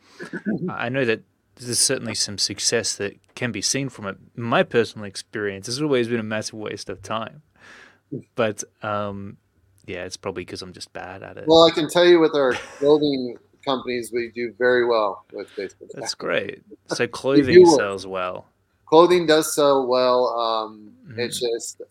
[0.70, 1.22] I know that
[1.58, 4.18] there's certainly some success that can be seen from it.
[4.36, 7.44] My personal experience has always been a massive waste of time.
[8.36, 9.38] But um,
[9.86, 11.46] yeah, it's probably because I'm just bad at it.
[11.48, 15.90] Well, I can tell you with our clothing companies, we do very well with Facebook.
[15.94, 16.62] That's great.
[16.88, 18.46] So clothing sells well.
[18.86, 20.28] Clothing does sell well.
[20.38, 21.56] Um, It's Mm-hmm.
[21.56, 21.82] just,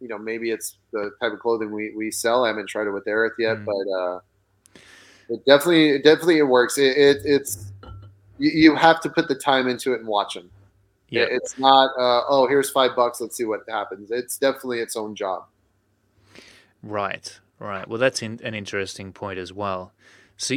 [0.00, 2.44] you know, maybe it's the type of clothing we, we sell.
[2.44, 3.64] I haven't tried it with Aerith yet, Mm.
[3.66, 4.20] but uh,
[5.28, 6.78] it definitely it definitely it works.
[6.78, 7.72] It, it it's
[8.38, 10.50] you, you have to put the time into it and watch them.
[11.10, 11.26] Yeah.
[11.28, 14.10] It's not uh, oh here's five bucks let's see what happens.
[14.10, 15.44] It's definitely its own job.
[16.82, 17.86] Right, right.
[17.86, 19.92] Well, that's in, an interesting point as well.
[20.36, 20.56] So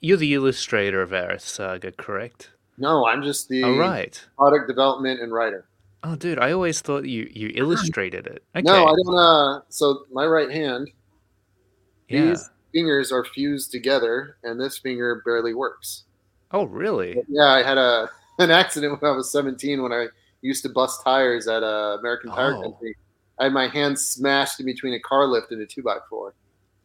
[0.00, 2.50] you're the illustrator of Aerith Saga, correct?
[2.78, 4.20] No, I'm just the Oh, right.
[4.36, 5.66] product development and writer.
[6.02, 8.42] Oh, dude, I always thought you you illustrated it.
[8.56, 8.62] Okay.
[8.62, 9.16] No, I don't.
[9.16, 10.90] Uh, so my right hand,
[12.08, 12.24] yeah.
[12.24, 16.02] these fingers are fused together, and this finger barely works.
[16.50, 17.22] Oh, really?
[17.28, 20.06] Yeah, I had a an accident when I was 17 when I
[20.40, 22.62] used to bust tires at a American Tire Oh.
[22.62, 22.94] Company.
[23.38, 26.34] I had my hand smashed in between a car lift and a two by four.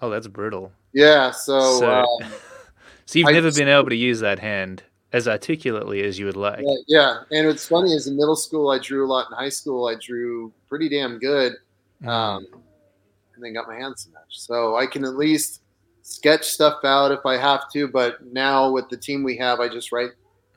[0.02, 0.72] Oh, that's brutal.
[0.94, 2.08] Yeah, so, So, um,
[3.06, 4.84] so you've I never just- been able to use that hand
[5.14, 6.60] as articulately as you would like.
[6.62, 9.28] yeah, yeah, and what's funny is in middle school I drew a lot.
[9.32, 11.54] In high school I drew pretty damn good,
[12.04, 12.08] Mm.
[12.10, 12.48] um,
[13.34, 14.46] and then got my hand smashed.
[14.46, 15.62] So I can at least
[16.04, 17.88] sketch stuff out if I have to.
[17.88, 20.12] But now with the team we have, I just write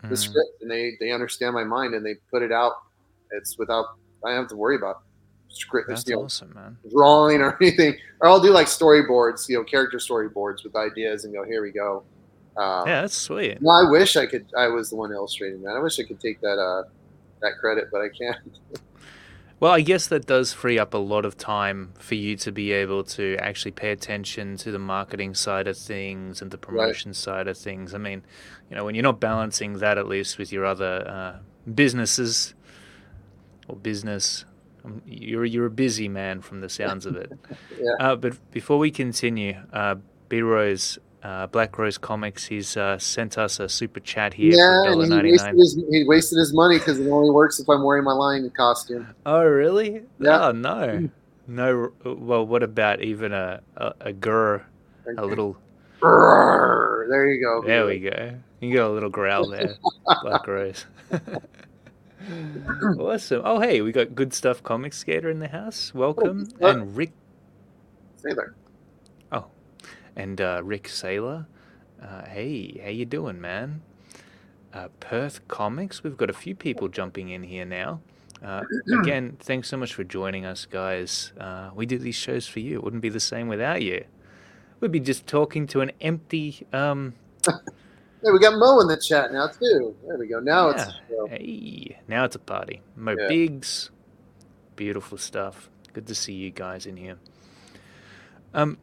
[0.09, 0.19] the Mm.
[0.19, 2.73] script and they they understand my mind and they put it out.
[3.33, 3.87] It's without
[4.25, 5.03] I don't have to worry about
[5.49, 6.77] script, That's you know, awesome, man.
[6.91, 7.97] drawing or anything.
[8.21, 11.71] Or I'll do like storyboards, you know, character storyboards with ideas and go, here we
[11.73, 12.05] go.
[12.57, 13.61] Um, Yeah, that's sweet.
[13.61, 14.47] No, I wish I could.
[14.57, 15.77] I was the one illustrating that.
[15.77, 16.83] I wish I could take that uh
[17.43, 18.37] that credit, but I can't.
[19.61, 22.73] Well, I guess that does free up a lot of time for you to be
[22.73, 27.47] able to actually pay attention to the marketing side of things and the promotion side
[27.47, 27.95] of things.
[27.95, 28.23] I mean,
[28.71, 32.55] you know, when you're not balancing that at least with your other uh, businesses
[33.69, 34.47] or business,
[34.83, 37.31] um, you're you're a busy man from the sounds of it.
[37.79, 37.93] Yeah.
[37.99, 39.97] Uh, but before we continue, uh,
[40.29, 40.99] B Rose.
[41.23, 45.27] Uh, Black Rose Comics, he's uh, sent us a super chat here yeah, for and
[45.27, 48.13] he wasted his he wasted his money because it only works if I'm wearing my
[48.13, 49.07] lion costume.
[49.27, 50.03] Oh, really?
[50.19, 50.49] Yeah.
[50.49, 51.11] Oh, no.
[51.47, 51.93] No.
[52.05, 54.63] Well, what about even a a, a grr,
[55.19, 55.59] a little?
[56.01, 57.63] There you go.
[57.67, 58.39] There we go.
[58.61, 59.75] You got a little growl there,
[60.23, 60.87] Black Rose.
[62.99, 63.43] awesome.
[63.45, 64.63] Oh, hey, we got good stuff.
[64.63, 65.93] Comic Skater in the house.
[65.93, 66.63] Welcome, stuff.
[66.63, 67.13] and Rick
[68.21, 68.55] Stay there.
[70.17, 71.47] And uh, Rick Saylor.
[72.03, 73.83] Uh, hey, how you doing, man?
[74.73, 76.03] Uh, Perth Comics.
[76.03, 78.01] We've got a few people jumping in here now.
[78.43, 78.63] Uh,
[79.03, 81.33] again, thanks so much for joining us, guys.
[81.39, 82.77] Uh, we do these shows for you.
[82.77, 84.05] It wouldn't be the same without you.
[84.81, 86.67] We'd be just talking to an empty.
[86.73, 87.15] Um,
[88.23, 89.97] Hey, we got Mo in the chat now too.
[90.07, 90.41] There we go.
[90.41, 91.27] Now it's Yeah.
[91.27, 92.83] hey, now it's a party.
[92.95, 93.29] Mo Yeah.
[93.29, 93.91] Biggs,
[94.77, 95.71] beautiful stuff.
[95.95, 97.17] Good to see you guys in here.
[98.53, 98.77] Um,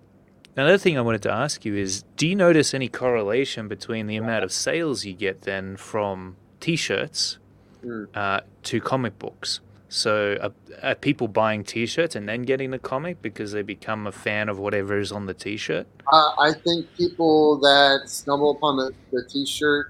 [0.57, 4.17] another thing I wanted to ask you is, do you notice any correlation between the
[4.17, 7.39] amount of sales you get then from T-shirts
[7.83, 8.07] Mm.
[8.15, 9.61] uh, to comic books?
[9.89, 10.51] So are,
[10.83, 14.59] are people buying T-shirts and then getting the comic because they become a fan of
[14.59, 15.87] whatever is on the T-shirt?
[16.11, 19.85] Uh, I think people that stumble upon the, the T-shirt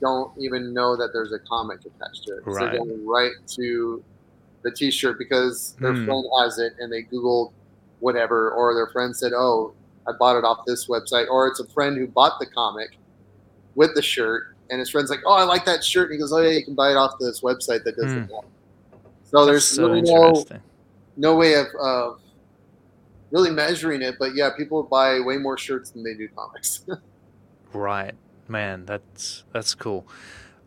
[0.00, 2.42] don't even know that there's a comic attached to it.
[2.44, 2.72] So Right.
[2.72, 4.04] They go right to
[4.64, 6.04] the T-shirt because their Hmm.
[6.04, 7.52] friend has it and they Googled
[8.00, 9.74] whatever, or their friend said, "Oh,
[10.06, 12.90] I bought it off this website, or it's a friend who bought the comic
[13.74, 16.32] with the shirt, and his friend's like, "Oh, I like that shirt," and he goes,
[16.32, 18.20] "Oh yeah, you can buy it off this website that does Hmm.
[18.20, 18.44] the blog."
[19.24, 20.44] So there's so really no
[21.16, 22.20] no way of, of
[23.30, 26.84] really measuring it, but yeah, people buy way more shirts than they do comics.
[27.74, 28.14] Right,
[28.48, 28.84] man.
[28.84, 30.06] That's that's cool.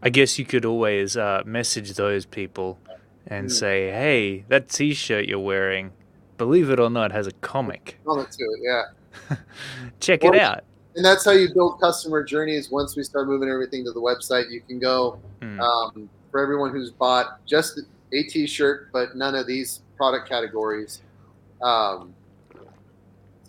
[0.02, 2.80] I guess you could always uh, message those people
[3.28, 3.52] and Mm.
[3.52, 5.92] say, "Hey, that T-shirt you're wearing,
[6.40, 8.00] believe it or not, has a comic.
[8.06, 8.84] Comment to it, yeah.
[10.00, 10.64] Check Or- it out."
[10.96, 12.72] And that's how you build customer journeys.
[12.72, 15.60] Once we start moving everything to the website, you can go Mm.
[15.60, 17.80] um, for everyone who's bought just
[18.14, 21.02] a T-shirt, but none of these product categories.
[21.62, 22.14] Um,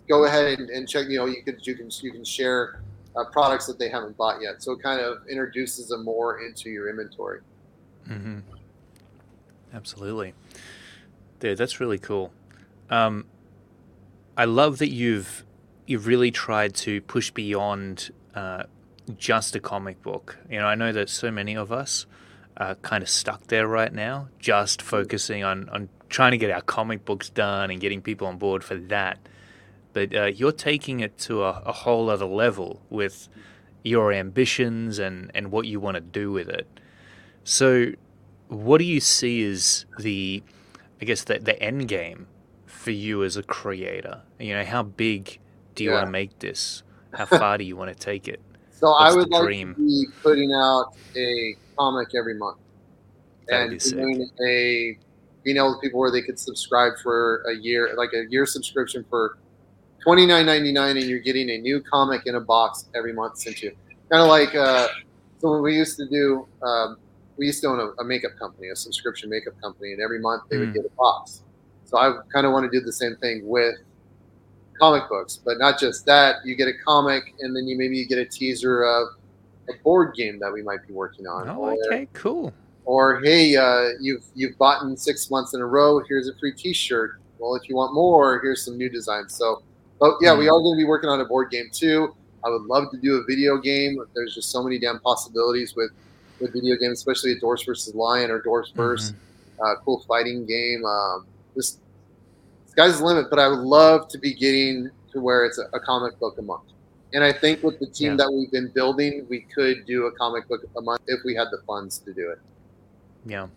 [0.09, 1.07] go ahead and, and check.
[1.07, 2.81] You know, you can you can you can share
[3.15, 4.61] uh, products that they haven't bought yet.
[4.61, 7.39] So it kind of introduces them more into your inventory.
[8.05, 8.39] hmm
[9.73, 10.33] Absolutely,
[11.39, 11.57] dude.
[11.57, 12.31] That's really cool.
[12.89, 13.25] Um,
[14.35, 15.45] I love that you've
[15.87, 18.63] you've really tried to push beyond uh,
[19.17, 20.37] just a comic book.
[20.49, 22.05] You know, I know that so many of us
[22.57, 26.61] are kind of stuck there right now, just focusing on on trying to get our
[26.61, 29.17] comic books done and getting people on board for that.
[29.93, 33.29] But uh, you're taking it to a, a whole other level with
[33.83, 36.67] your ambitions and and what you want to do with it.
[37.43, 37.93] So,
[38.49, 40.43] what do you see as the,
[41.01, 42.27] I guess the the end game
[42.65, 44.21] for you as a creator?
[44.39, 45.39] You know, how big
[45.77, 46.83] do you want to make this?
[47.13, 48.41] How far do you want to take it?
[48.71, 49.73] So I would like dream?
[49.75, 52.57] to be putting out a comic every month,
[53.47, 54.97] That'd and doing a
[55.43, 59.05] being able to people where they could subscribe for a year, like a year subscription
[59.09, 59.37] for
[60.03, 63.37] twenty nine ninety nine, and you're getting a new comic in a box every month
[63.37, 63.71] sent you.
[64.11, 64.87] Kind of like uh,
[65.39, 66.97] so when we used to do, um,
[67.37, 70.43] we used to own a, a makeup company, a subscription makeup company, and every month
[70.49, 70.73] they would Mm.
[70.73, 71.43] get a box.
[71.85, 73.75] So I kind of want to do the same thing with
[74.79, 76.37] comic books, but not just that.
[76.45, 79.07] You get a comic, and then you maybe you get a teaser of
[79.69, 81.49] a board game that we might be working on.
[81.49, 82.53] Oh, or, okay, cool.
[82.85, 86.01] or hey, uh, you've you've bought in six months in a row.
[86.07, 87.19] Here's a free T-shirt.
[87.39, 89.33] Well, if you want more, here's some new designs.
[89.35, 89.61] So,
[89.99, 90.53] but yeah, we Mm.
[90.53, 92.15] are going to be working on a board game too.
[92.45, 93.99] I would love to do a video game.
[94.15, 95.91] There's just so many damn possibilities with
[96.39, 99.15] with video games, especially a Dwarfs versus Lion or Dwarfs versus Mhm.
[99.65, 100.85] uh, cool fighting game.
[100.85, 101.79] Um, just
[102.77, 103.29] sky's the limit.
[103.29, 106.41] But I would love to be getting to where it's a, a comic book a
[106.41, 106.63] month.
[107.13, 108.17] And I think with the team Yeah.
[108.17, 111.47] that we've been building, we could do a comic book a month if we had
[111.51, 112.39] the funds to do it.
[113.25, 113.47] Yeah.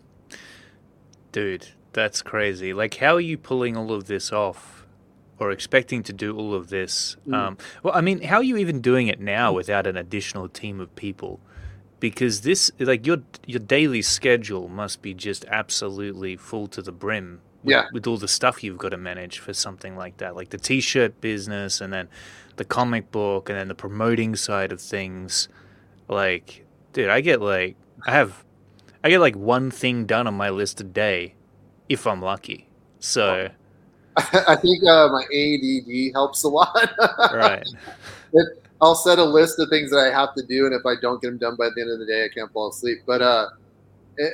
[1.31, 2.73] Dude, that's crazy.
[2.73, 4.85] Like, how are you pulling all of this off
[5.37, 7.17] or expecting to do all of this?
[7.27, 7.33] Mm.
[7.35, 10.79] Um, well, I mean, how are you even doing it now without an additional team
[10.79, 11.39] of people?
[11.99, 17.41] Because this, like, your your daily schedule must be just absolutely full to the brim.
[17.63, 17.85] With, Yeah.
[17.93, 21.21] with all the stuff you've got to manage for something like that, like the t-shirt
[21.21, 22.09] business, and then
[22.55, 25.47] the comic book, and then the promoting side of things.
[26.07, 28.43] Like, dude, I get like, I have
[29.03, 31.35] I get like one thing done on my list a day,
[31.89, 32.67] if I'm lucky.
[32.99, 33.49] So,
[34.17, 36.91] I think uh, my ADD helps a lot.
[37.33, 37.65] right.
[38.81, 41.21] I'll set a list of things that I have to do, and if I don't
[41.21, 43.03] get them done by the end of the day, I can't fall asleep.
[43.05, 43.49] But uh,
[44.17, 44.33] it,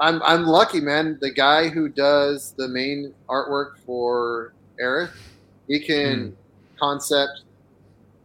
[0.00, 1.18] I'm I'm lucky, man.
[1.20, 5.12] The guy who does the main artwork for Aerith,
[5.68, 6.36] he can
[6.78, 7.42] concept,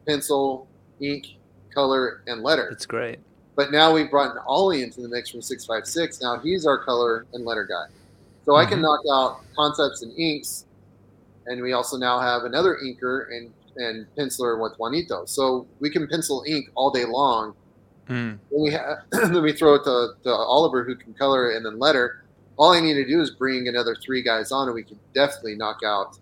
[0.07, 0.67] pencil,
[1.01, 1.25] ink,
[1.73, 2.67] color, and letter.
[2.69, 3.19] That's great.
[3.57, 6.21] But now we've brought an Ollie into the mix from 656.
[6.21, 7.85] Now he's our color and letter guy.
[8.45, 8.83] So I can Mhm.
[8.83, 10.65] knock out concepts and inks.
[11.47, 15.25] And we also now have another inker and, and penciler with Juanito.
[15.25, 17.53] So we can pencil ink all day long.
[18.09, 21.57] Mm, Then we, ha- then we throw it to, to Oliver who can color it
[21.57, 22.23] and then letter.
[22.57, 25.55] All I need to do is bring another three guys on and we can definitely
[25.55, 26.17] knock out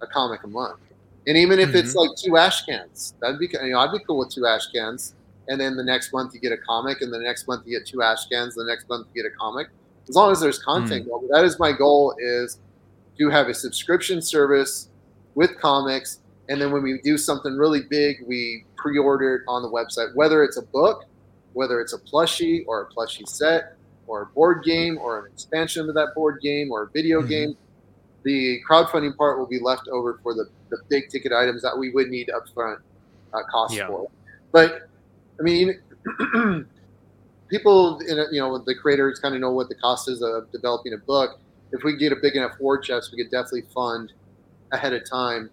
[0.00, 0.78] a comic a month.
[1.26, 4.18] And even if it's like two ash cans, that'd be you know I'd be cool
[4.18, 5.14] with two ash cans.
[5.48, 7.86] And then the next month you get a comic, and the next month you get
[7.86, 8.54] two ash cans.
[8.56, 9.68] The next month you get a comic.
[10.08, 12.58] As long as there's content, well, that is my goal: is
[13.18, 14.88] to have a subscription service
[15.36, 19.68] with comics, and then when we do something really big, we pre-order it on the
[19.70, 20.14] website.
[20.14, 20.98] Whether it's a book,
[21.52, 23.64] whether it's a plushie or a plushie set,
[24.06, 27.28] or a board game, or an expansion of that board game, or a video Mhm.
[27.28, 27.54] game,
[28.24, 31.90] the crowdfunding part will be left over for the, the big ticket items that we
[31.90, 32.76] would need upfront
[33.32, 33.86] uh, cost Yeah.
[33.86, 34.06] for.
[34.52, 34.82] But
[35.40, 35.80] I mean,
[37.50, 40.50] people, in a, you know, the creators kind of know what the cost is of
[40.52, 41.30] developing a book.
[41.72, 44.12] If we get a big enough war chest, we could definitely fund
[44.72, 45.50] ahead of time.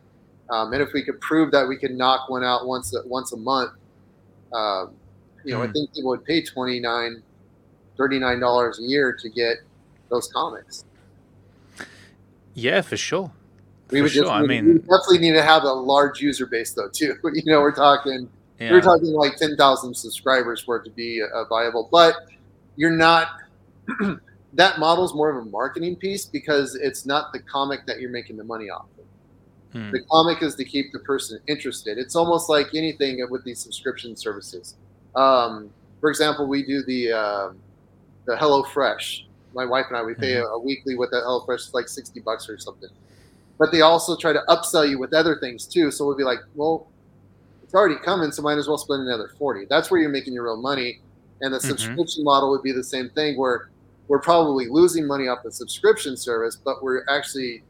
[0.51, 3.31] Um, and if we could prove that we could knock one out once a, once
[3.33, 3.71] a month,
[4.53, 4.93] um,
[5.43, 5.73] you know, I Hmm.
[5.73, 7.23] think people would pay 29
[7.97, 9.57] $39 a year to get
[10.09, 10.85] those comics.
[12.53, 13.31] yeah, for sure.
[13.91, 14.31] We For would just sure.
[14.31, 17.15] I mean, definitely need to have a large user base though too.
[17.33, 18.29] You know, we're talking
[18.59, 18.71] yeah.
[18.71, 21.89] we're talking like ten thousand subscribers for it to be uh, viable.
[21.91, 22.15] But
[22.75, 23.27] you're not.
[24.53, 28.37] that model's more of a marketing piece because it's not the comic that you're making
[28.37, 28.85] the money off.
[28.99, 29.05] of.
[29.73, 29.91] Hmm.
[29.91, 31.97] The comic is to keep the person interested.
[31.97, 34.75] It's almost like anything with these subscription services.
[35.15, 37.49] Um, for example, we do the uh,
[38.25, 39.25] the Hello Fresh.
[39.53, 41.87] My wife and I we pay a, a weekly with the Hello Fresh, it's like
[41.87, 42.89] sixty bucks or something.
[43.59, 45.91] But they also try to upsell you with other things too.
[45.91, 46.87] So we'll be like, well,
[47.63, 49.65] it's already coming, so might as well spend another forty.
[49.69, 50.99] That's where you're making your real money.
[51.41, 51.61] And the Mhm.
[51.69, 53.69] subscription model would be the same thing, where
[54.07, 57.63] we're probably losing money off the subscription service, but we're actually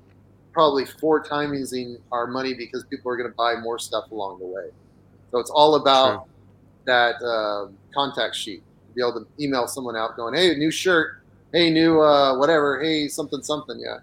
[0.53, 4.45] probably four timing our money because people are going to buy more stuff along the
[4.45, 4.69] way.
[5.31, 6.27] So it's all about
[6.85, 8.63] that uh, contact sheet.
[8.95, 11.21] Be able to email someone out going, "Hey, new shirt.
[11.53, 12.81] Hey, new uh, whatever.
[12.81, 13.99] Hey, something, something." Yeah.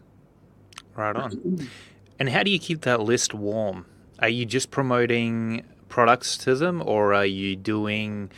[0.95, 1.69] Right on.
[2.19, 3.85] And how do you keep that list warm?
[4.21, 8.31] Are you just promoting products to them, or are you doing,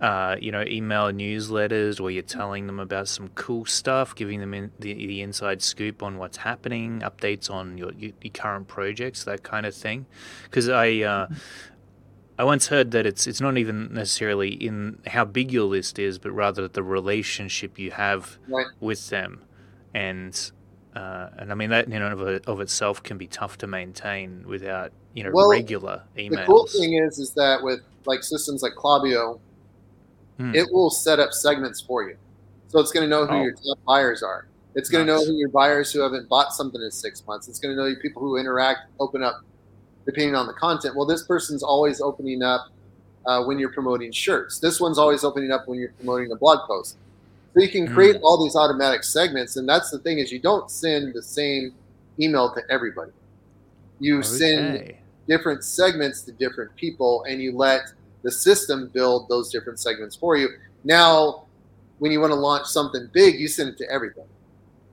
[0.00, 4.52] uh, you know, email newsletters where you're telling them about some cool stuff, giving them
[4.52, 9.24] in the, the inside scoop on what's happening, updates on your, your, your current projects,
[9.24, 10.04] that kind of thing?
[10.44, 11.28] Because I, uh,
[12.38, 16.18] I once heard that it's it's not even necessarily in how big your list is,
[16.18, 18.66] but rather the relationship you have Right.
[18.80, 19.42] with them,
[19.94, 20.38] and
[20.94, 24.44] uh, and I mean that in and of, of itself can be tough to maintain
[24.46, 26.30] without you know Well, regular emails.
[26.30, 29.40] The cool thing is, is that with like systems like Klaviyo,
[30.38, 30.54] Hmm.
[30.54, 32.16] it will set up segments for you.
[32.68, 33.42] So it's going to know who Oh.
[33.42, 34.46] your top buyers are.
[34.74, 37.48] It's going to know who your buyers who haven't bought something in six months.
[37.48, 39.40] It's going to know your people who interact, open up,
[40.04, 40.94] depending on the content.
[40.94, 42.66] Well, this person's always opening up
[43.24, 44.58] uh, when you're promoting shirts.
[44.58, 46.96] This one's always opening up when you're promoting a blog post.
[47.54, 50.70] So you can create all these automatic segments, and that's the thing is you don't
[50.70, 51.74] send the same
[52.20, 53.12] email to everybody.
[53.98, 54.92] You send
[55.26, 57.80] different segments to different people and you let
[58.22, 60.48] the system build those different segments for you.
[60.84, 61.44] Now,
[61.98, 64.28] when you want to launch something big, you send it to everybody.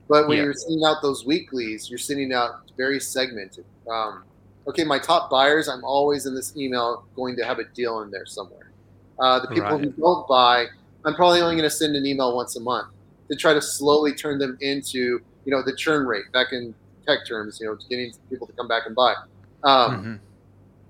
[0.08, 0.44] But when Yeah.
[0.44, 3.64] you're sending out those weeklies, you're sending out very segmented.
[3.90, 4.24] Um,
[4.66, 8.10] okay, my top buyers, I'm always in this email going to have a deal in
[8.10, 8.70] there somewhere.
[9.18, 10.66] Uh, the people who don't buy,
[11.04, 12.88] I'm probably only going to send an email once a month
[13.30, 16.74] to try to slowly turn them into, you know, the churn rate back in
[17.06, 19.14] tech terms, you know, getting people to come back and buy.
[19.62, 20.20] Um, Mhm.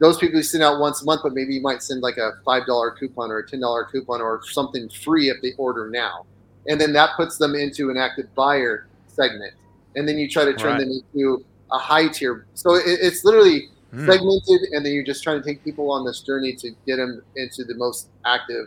[0.00, 2.32] Those people you send out once a month, but maybe you might send like a
[2.44, 6.24] five dollar coupon or a ten dollar coupon or something free if they order now,
[6.66, 9.52] and then that puts them into an active buyer segment,
[9.94, 10.80] and then you try to turn Right.
[10.80, 12.46] them into a high tier.
[12.54, 14.06] So it, it's literally Hmm.
[14.06, 17.22] segmented, and then you're just trying to take people on this journey to get them
[17.36, 18.66] into the most active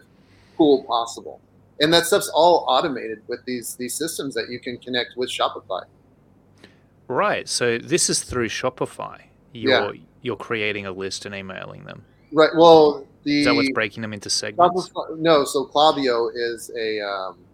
[0.57, 1.41] pool possible,
[1.81, 5.81] and that stuff's all automated with these these systems that you can connect with Shopify.
[7.09, 7.47] Right.
[7.47, 9.21] So this is through Shopify.
[9.53, 10.01] You're Yeah.
[10.27, 12.03] You're creating a list and emailing them.
[12.33, 12.51] Right.
[12.55, 14.91] Well, the Is that what's breaking them into segments?
[15.17, 17.45] No, so Klaviyo is a um,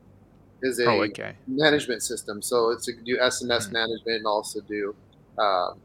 [0.64, 1.36] is a Oh, okay.
[1.48, 2.42] management system.
[2.42, 3.74] So it's to do SMS Hmm.
[3.74, 4.96] management and also do
[5.38, 5.82] um,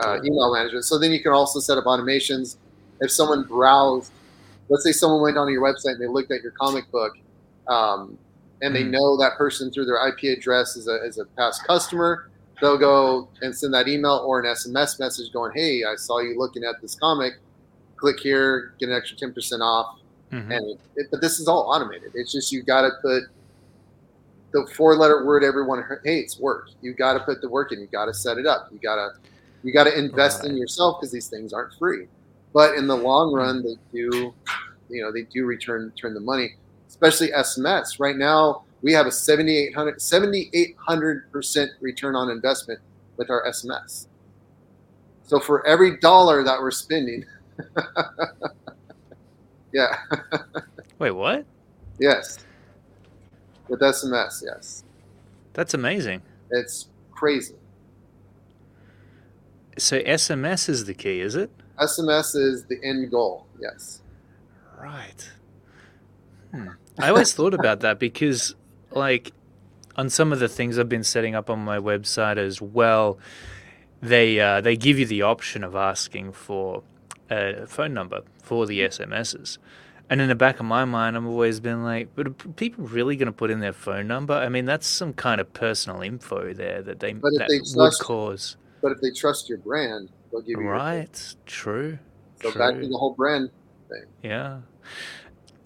[0.00, 0.84] uh, email management.
[0.84, 2.56] So then you can also set up automations.
[3.00, 4.12] If someone browsed,
[4.70, 7.12] let's say someone went onto your website and they looked at your comic book,
[7.68, 8.16] um,
[8.60, 8.92] and they Hmm.
[8.92, 12.22] know that person through their IP address as a, as a past customer,
[12.62, 16.38] they'll go and send that email or an SMS message going, "Hey, I saw you
[16.38, 17.34] looking at this comic.
[17.96, 19.98] Click here, get an extra ten percent off."
[20.32, 20.50] Mhm.
[20.50, 22.12] and it, but this is all automated.
[22.14, 23.24] It's just you got to put
[24.52, 26.68] the four-letter word everyone hates work.
[26.80, 27.80] You got to put the work in.
[27.80, 28.68] You got to set it up.
[28.72, 29.10] You got to
[29.62, 32.06] you got to invest in yourself because these things aren't free.
[32.54, 34.34] But in the long run, they do,
[34.88, 36.56] you know, they do return turn the money.
[36.88, 37.98] Especially SMS.
[38.00, 42.80] Right now, we have a 7,800 7,800 percent return on investment
[43.16, 44.06] with our SMS.
[45.24, 47.24] So for every dollar that we're spending,
[49.72, 49.96] yeah.
[50.98, 51.46] Wait, what?
[51.98, 52.44] Yes.
[53.68, 54.84] With SMS, yes.
[55.54, 56.22] That's amazing.
[56.50, 57.54] It's crazy.
[59.78, 61.50] So SMS is the key, is it?
[61.78, 64.02] SMS is the end goal, yes.
[64.78, 65.30] Right.
[66.50, 66.68] Hmm.
[66.98, 68.54] I always thought about that because,
[68.96, 69.32] like,
[69.96, 73.18] on some of the things I've been setting up on my website as well,
[74.00, 76.82] they uh, they give you the option of asking for
[77.30, 79.58] a phone number for the SMSs.
[80.10, 83.16] And in the back of my mind, I've always been like, but are people really
[83.16, 84.34] going to put in their phone number?
[84.34, 87.60] I mean, that's some kind of personal info there that they But if that they
[87.74, 88.56] would cause.
[88.82, 91.34] But if they trust your brand, they'll give you Right.
[91.46, 91.98] True.
[92.42, 93.50] So back to the whole brand
[93.88, 94.04] thing.
[94.22, 94.58] Yeah.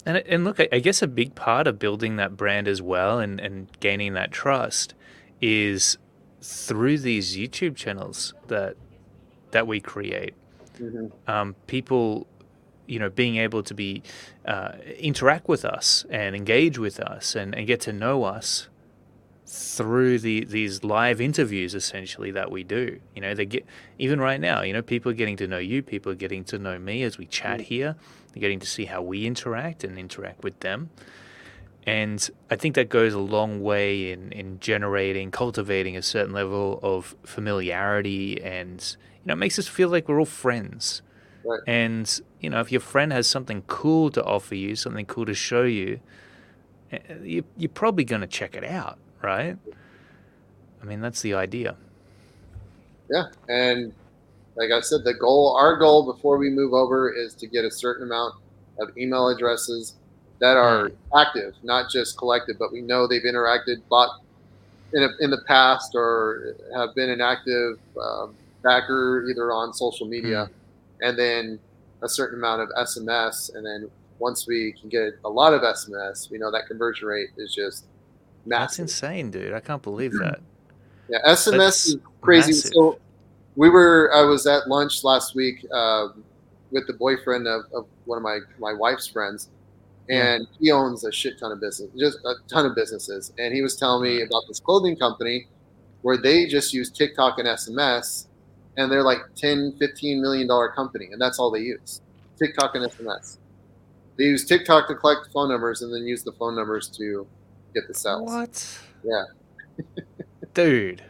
[0.07, 3.19] And and look, I I guess a big part of building that brand as well
[3.19, 4.93] and, and gaining that trust
[5.41, 5.97] is
[6.41, 8.77] through these YouTube channels that
[9.51, 10.33] that we create.
[10.77, 12.25] hmm Um, people,
[12.87, 14.01] you know, being able to be
[14.45, 18.69] uh, interact with us and engage with us and, and get to know us
[19.47, 22.99] through the these live interviews essentially that we do.
[23.15, 23.65] You know, they get
[23.97, 26.59] even right now, you know, people are getting to know you, people are getting to
[26.59, 27.95] know me as we chat here.
[28.33, 30.89] They're getting to see how we interact and interact with them.
[31.85, 36.81] And I think that goes a long way in, in generating, cultivating a certain level
[36.83, 41.01] of familiarity and you know, it makes us feel like we're all friends.
[41.45, 41.61] Right.
[41.65, 45.33] And, you know, if your friend has something cool to offer you, something cool to
[45.33, 46.01] show you,
[46.91, 49.57] eh, you, you're probably going to check it out, right?
[50.81, 51.75] I mean, that's the idea.
[53.11, 53.93] Yeah, and
[54.55, 57.71] like I said, the goal, our goal before we move over, is to get a
[57.71, 58.35] certain amount
[58.79, 59.95] of email addresses
[60.39, 64.21] that are active, not just collected, but we know they've interacted, bought
[64.93, 70.07] in a, in the past, or have been an active um, backer either on social
[70.07, 70.49] media,
[71.01, 71.59] and then
[72.01, 76.31] a certain amount of SMS, and then once we can get a lot of SMS,
[76.31, 77.85] we know that conversion rate is just
[78.47, 79.53] That's insane, dude.
[79.53, 80.39] I can't believe that.
[81.09, 82.51] Yeah, SMS That's is crazy.
[82.51, 82.71] massive.
[82.73, 82.99] So
[83.55, 84.11] we were.
[84.13, 86.23] I was at lunch last week um,
[86.71, 89.49] with the boyfriend of, of one of my my wife's friends,
[90.09, 93.33] and he owns a shit ton of business, just a ton of businesses.
[93.37, 95.47] And he was telling me about this clothing company
[96.01, 98.27] where they just use TikTok and SMS,
[98.77, 102.01] and they're like 10, 15 million dollar company, and that's all they use,
[102.37, 103.37] TikTok and SMS.
[104.17, 107.27] They use TikTok to collect phone numbers and then use the phone numbers to
[107.73, 108.29] get the sales.
[108.29, 108.79] What?
[109.03, 109.23] Yeah.
[110.53, 111.03] Dude.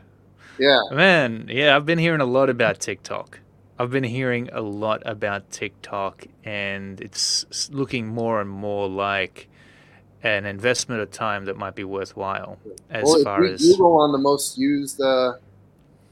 [0.59, 0.81] Yeah.
[0.91, 3.39] Man, yeah, I've been hearing a lot about TikTok.
[3.79, 9.49] I've been hearing a lot about TikTok, and it's looking more and more like
[10.23, 12.57] an investment of time that might be worthwhile
[12.89, 13.61] as well, far if as.
[13.61, 15.33] Google on the most used uh,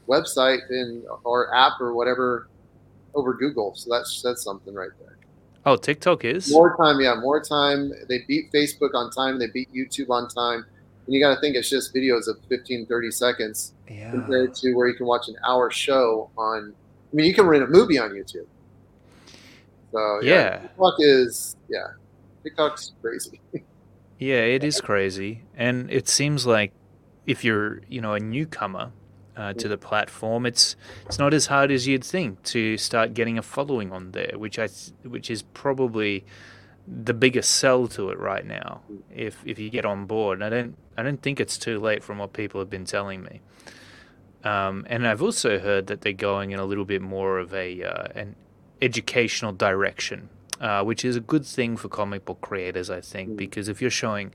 [0.08, 2.48] website in or app or whatever
[3.14, 5.15] over Google, so that's that's something right there.
[5.66, 6.50] Oh, TikTok is?
[6.52, 7.92] More time, yeah, more time.
[8.08, 9.38] They beat Facebook on time.
[9.38, 10.64] They beat YouTube on time.
[11.06, 14.12] And you got to think it's just videos of 15, 30 seconds Yeah.
[14.12, 16.72] compared to where you can watch an hour show on.
[17.12, 18.46] I mean, you can rent a movie on YouTube.
[19.92, 20.58] So yeah, Yeah.
[20.60, 21.86] TikTok is yeah,
[22.42, 23.40] TikTok's crazy.
[24.18, 26.72] Yeah, it is crazy, and it seems like
[27.26, 28.92] if you're, you know, a newcomer
[29.36, 30.76] uh, to the platform, it's
[31.06, 34.58] it's not as hard as you'd think to start getting a following on there, which
[34.58, 34.68] I
[35.02, 36.24] which is probably
[36.86, 38.80] the biggest sell to it right now.
[39.14, 42.02] If if you get on board, and I don't I don't think it's too late
[42.02, 43.40] from what people have been telling me.
[44.44, 47.82] Um, and I've also heard that they're going in a little bit more of a
[47.82, 48.36] uh, an
[48.80, 50.28] educational direction,
[50.60, 53.36] uh, which is a good thing for comic book creators, I think, Mm.
[53.36, 54.32] because if you're showing,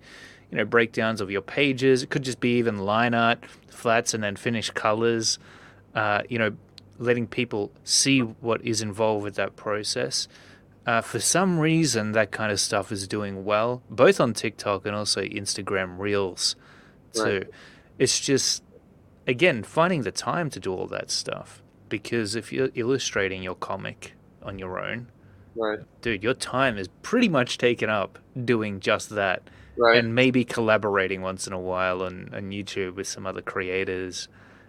[0.52, 4.24] you know, breakdowns of your pages, it could just be even line art, flats, and
[4.24, 5.40] then finished colors.
[5.96, 6.56] Uh, you know,
[6.98, 10.28] letting people see what is involved with that process.
[10.86, 14.96] Uh, for some reason, that kind of stuff is doing well, both on TikTok and
[14.96, 16.56] also Instagram Reels,
[17.14, 17.24] too.
[17.24, 17.48] Right.
[18.00, 18.64] It's just,
[19.28, 21.62] again, finding the time to do all that stuff.
[21.88, 25.08] Because if you're illustrating your comic on your own,
[25.56, 29.44] Right, dude, your time is pretty much taken up doing just that.
[29.78, 29.98] Right.
[29.98, 34.28] And maybe collaborating once in a while on, on YouTube with some other creators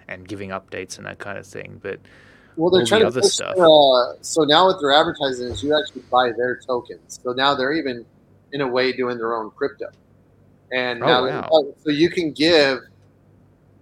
[0.09, 1.81] and giving updates and that kind of thing.
[1.83, 2.01] But
[2.57, 3.57] Well, they're all the trying to other push, stuff.
[3.57, 7.21] Uh, so now what they're advertising is you actually buy their tokens.
[7.23, 8.05] So now they're even,
[8.53, 9.87] in a way, doing their own crypto.
[10.73, 11.75] And Oh, now, wow.
[11.85, 12.79] so you can give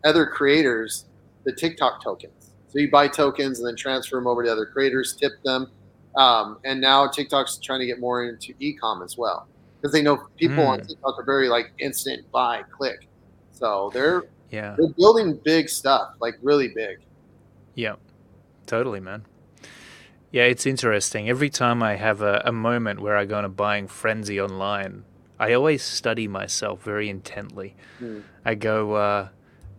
[0.05, 1.05] other creators
[1.45, 2.53] the TikTok tokens.
[2.69, 5.71] So you buy tokens and then transfer them over to other creators, tip them.
[6.17, 9.47] Um, and now TikTok's trying to get more into e-com as well
[9.81, 10.87] because they know people on Hmm.
[10.87, 13.09] TikTok are very like instant buy, click.
[13.51, 14.77] So they're yeah.
[14.79, 16.99] they're building big stuff, like really big.
[17.75, 17.97] Yeah,
[18.67, 19.27] totally, man.
[20.33, 21.29] Yeah, it's interesting.
[21.29, 25.05] Every time I have a, a moment where I go on a buying frenzy online,
[25.39, 27.77] I always study myself very intently.
[27.99, 28.21] Hmm.
[28.45, 29.29] I go, uh,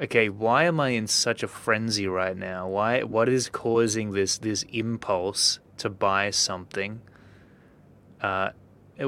[0.02, 2.68] okay, why am I in such a frenzy right now?
[2.68, 3.04] Why?
[3.04, 7.02] What is causing this this impulse to buy something?
[8.22, 8.52] Uh,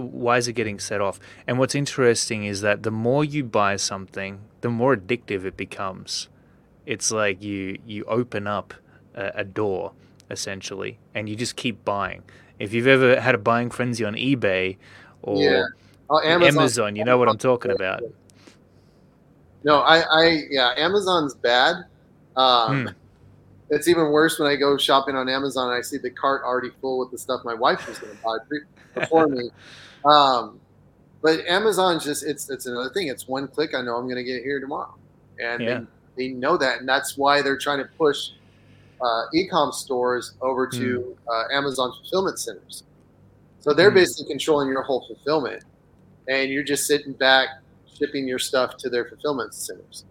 [0.01, 1.19] why is it getting set off?
[1.47, 6.29] And what's interesting is that the more you buy something, the more addictive it becomes.
[6.85, 8.73] It's like you you open up
[9.15, 9.93] a, a door
[10.29, 12.23] essentially, and you just keep buying.
[12.59, 14.77] If you've ever had a buying frenzy on eBay
[15.21, 15.63] or Yeah.
[16.09, 16.95] Oh, Amazon, Amazon.
[16.95, 18.03] you know what I'm talking about.
[19.63, 21.85] No, I, I, yeah, Amazon's bad.
[22.35, 22.93] Um, Hmm.
[23.74, 26.69] It's even worse when I go shopping on Amazon and I see the cart already
[26.82, 28.61] full with the stuff my wife was going to buy pre-
[29.01, 29.49] before me.
[30.05, 30.59] Um,
[31.21, 33.07] but Amazon's just it's it's another thing.
[33.07, 33.74] It's one click.
[33.74, 34.93] I know I'm going to get here tomorrow,
[35.39, 35.80] and Yeah.
[36.17, 38.32] they, they know that, and that's why they're trying to push
[39.01, 42.84] uh, ecom stores over to uh, Amazon fulfillment centers.
[43.61, 43.95] So they're Mm.
[43.95, 45.63] basically controlling your whole fulfillment,
[46.28, 47.47] and you're just sitting back
[47.97, 50.03] shipping your stuff to their fulfillment centers,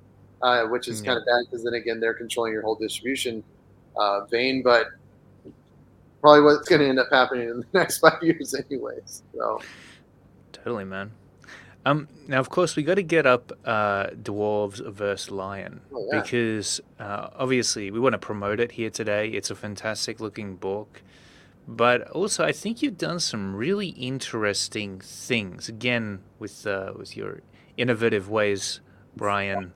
[0.42, 1.06] uh, which is Yeah.
[1.08, 3.42] kind of bad because then again they're controlling your whole distribution
[3.96, 4.62] uh, vein.
[4.62, 4.86] But
[6.20, 9.22] probably what's going to end up happening in the next five years, anyways.
[9.36, 9.60] So
[10.52, 11.10] Totally, man.
[11.84, 16.20] Um, now, of course, we got to get up uh, Dwarves versus Lion Oh, yeah.
[16.22, 19.30] because uh, obviously we want to promote it here today.
[19.30, 21.02] It's a fantastic looking book,
[21.66, 25.68] but also I think you've done some really interesting things.
[25.68, 27.40] Again, with uh, with your
[27.76, 28.78] innovative ways,
[29.16, 29.72] Brian.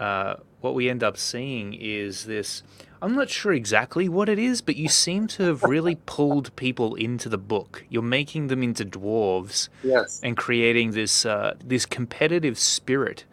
[0.00, 2.62] Uh, what we end up seeing is this.
[3.02, 6.94] I'm not sure exactly what it is, but you seem to have really pulled people
[6.96, 7.84] into the book.
[7.88, 13.24] You're making them into dwarves yes, and creating this uh, this competitive spirit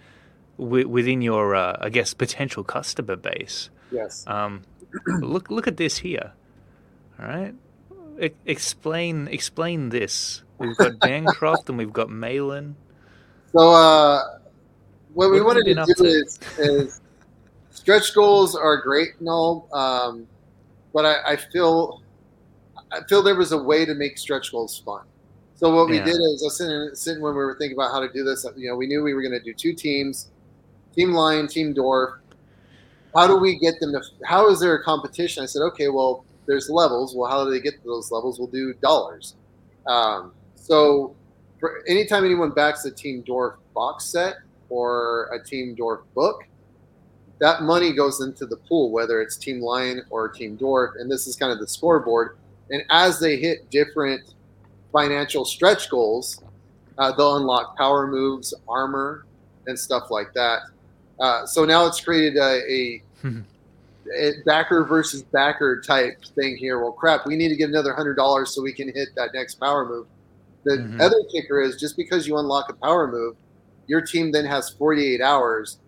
[0.57, 3.69] wi- within your, uh, I guess, potential customer base.
[3.91, 4.23] yes.
[4.27, 4.61] Um,
[5.21, 6.31] look look at this here.
[7.19, 7.53] All right,
[8.21, 10.43] e- explain explain this.
[10.59, 12.75] We've got Bancroft and we've got Malin.
[13.51, 14.36] So uh,
[15.17, 16.05] what we What wanted to do to?
[16.05, 17.01] is, is
[17.71, 20.27] stretch goals are great and all, um,
[20.93, 22.03] but I, I feel
[22.91, 25.01] I feel there was a way to make stretch goals fun.
[25.55, 27.99] So what we did is I was sitting, sitting when we were thinking about how
[27.99, 28.45] to do this.
[28.55, 30.29] You know, we knew we were going to do two teams,
[30.95, 32.19] Team Lion, Team Dwarf.
[33.15, 34.01] How do we get them to?
[34.23, 35.41] How is there a competition?
[35.41, 37.15] I said, okay, well, there's levels.
[37.15, 38.37] Well, how do they get to those levels?
[38.37, 39.33] We'll do dollars.
[39.87, 41.15] Um, so
[41.59, 44.35] for anytime anyone backs the Team Dwarf box set
[44.69, 46.43] or a Team Dwarf book,
[47.39, 51.27] that money goes into the pool, whether it's Team Lion or Team Dwarf, and this
[51.27, 52.37] is kind of the scoreboard.
[52.69, 54.33] And as they hit different
[54.91, 56.41] financial stretch goals,
[56.97, 59.25] uh, they'll unlock power moves, armor,
[59.67, 60.61] and stuff like that.
[61.19, 63.03] Uh, so now it's created a, a,
[64.17, 66.79] a backer versus backer type thing here.
[66.79, 69.55] Well, crap, we need to get another hundred dollars so we can hit that next
[69.55, 70.07] power move.
[70.63, 71.01] The Mhm.
[71.01, 73.35] other kicker is just because you unlock a power move,
[73.87, 75.79] your team then has 48 hours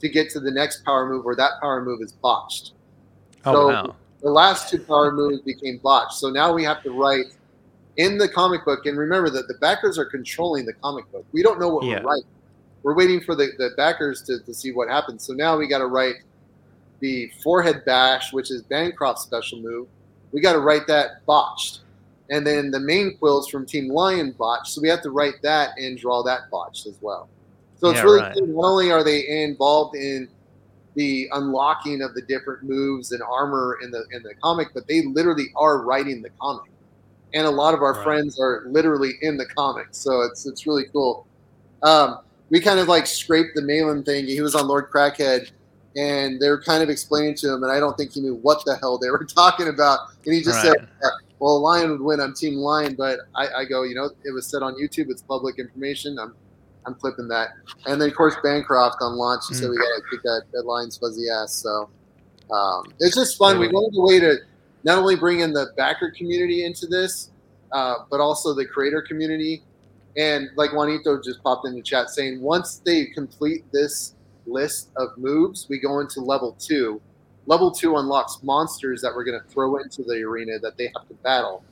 [0.00, 2.72] to get to the next power move where that power move is botched.
[3.44, 3.94] Oh So- wow!
[4.20, 6.14] The last two power moves became botched.
[6.14, 7.26] So now we have to write
[7.98, 8.86] in the comic book.
[8.86, 11.24] And remember that the backers are controlling the comic book.
[11.32, 12.00] We don't know what Yeah.
[12.02, 12.28] we're writing.
[12.82, 15.24] We're waiting for the, the backers to, to see what happens.
[15.24, 16.16] So now we got to write
[17.00, 19.86] the forehead bash, which is Bancroft's special move.
[20.32, 21.80] We got to write that botched.
[22.30, 24.68] And then the main quills from Team Lion botched.
[24.68, 27.28] So we have to write that and draw that botched as well.
[27.78, 28.38] So it's Yeah, really right.
[28.38, 28.46] cool.
[28.48, 30.28] Not only are they involved in
[30.96, 35.02] the unlocking of the different moves and armor in the in the comic, but they
[35.14, 36.62] literally are writing the comic.
[37.34, 38.04] And a lot of our Right.
[38.04, 41.26] friends are literally in the comic, so it's it's really cool.
[41.82, 42.18] Um,
[42.50, 44.26] we kind of like scraped the Malin thing.
[44.26, 45.46] He was on Lord Crackhead,
[45.96, 48.60] and they were kind of explaining to him, and I don't think he knew what
[48.66, 50.00] the hell they were talking about.
[50.26, 50.62] And he just Right.
[50.62, 51.08] said, uh,
[51.40, 54.50] "Well, Lion would win I'm Team Lion," but I, I go, you know, it was
[54.50, 55.06] said on YouTube.
[55.10, 56.18] It's public information.
[56.18, 56.34] I'm
[56.88, 57.50] I'm clipping that.
[57.86, 59.42] And then of course Bancroft on launch.
[59.48, 59.70] He said Mm.
[59.70, 61.52] we gotta kick that, that Lion's fuzzy ass.
[61.52, 61.88] So
[62.50, 63.58] um, it's just fun.
[63.58, 64.38] We wanted a way to
[64.84, 67.30] not only bring in the backer community into this,
[67.72, 69.62] uh, but also the creator community.
[70.16, 74.14] And like Juanito just popped in the chat saying, once they complete this
[74.46, 77.00] list of moves, we go into level two.
[77.46, 81.06] Level two unlocks monsters that we're going to throw into the arena that they have
[81.08, 81.62] to battle.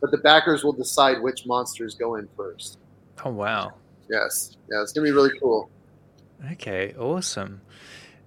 [0.00, 2.78] But the backers will decide which monsters go in first.
[3.24, 3.72] Oh wow!
[4.08, 5.68] Yes, yeah, it's gonna be really cool.
[6.52, 7.60] Okay, awesome.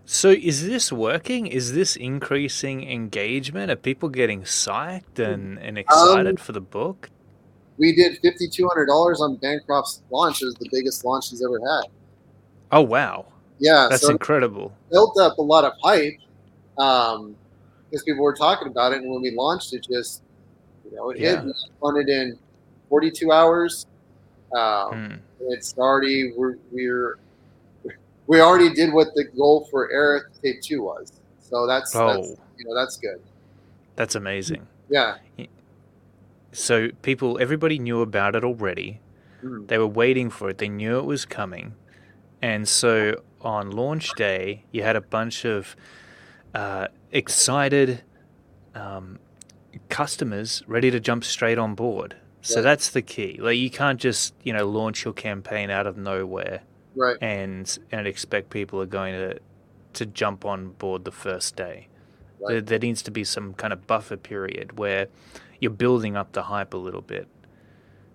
[0.05, 1.45] So is this working?
[1.47, 3.69] Is this increasing engagement?
[3.71, 7.09] Are people getting psyched and, and excited for the book?
[7.77, 10.41] We did fifty two hundred dollars on Bancroft's launch.
[10.41, 11.83] It was the biggest launch he's ever had.
[12.71, 13.25] Oh wow,
[13.59, 14.73] Yeah, that's so incredible.
[14.91, 16.13] built up a lot of hype
[16.77, 17.35] um,
[17.89, 20.23] because people were talking about it, and when we launched it, just
[20.89, 21.43] you know, it Yeah.
[21.43, 21.55] hit.
[21.81, 22.37] Funded in
[22.89, 23.85] forty two hours.
[24.53, 25.15] Um, Hmm.
[25.51, 27.17] It's already we're we're
[28.27, 31.13] we already did what the goal for Aerith Tape Two was.
[31.39, 33.21] So that's, that's Oh, you know that's good.
[33.95, 34.67] that's amazing.
[34.89, 35.17] Yeah.
[36.51, 38.99] So people, everybody knew about it already.
[39.43, 39.67] Mhm.
[39.67, 40.57] They were waiting for it.
[40.57, 41.75] They knew it was coming,
[42.41, 45.75] and so on launch day, you had a bunch of
[46.53, 48.01] uh, excited
[48.75, 49.19] um,
[49.89, 52.15] customers ready to jump straight on board.
[52.41, 52.61] So Right.
[52.61, 53.37] that's the key.
[53.41, 56.61] Like you can't just you know launch your campaign out of nowhere
[56.95, 57.17] Right.
[57.21, 59.39] and and expect people are going to
[59.93, 61.87] to jump on board the first day.
[62.39, 62.53] Right.
[62.53, 65.07] There, there needs to be some kind of buffer period where
[65.59, 67.27] you're building up the hype a little bit.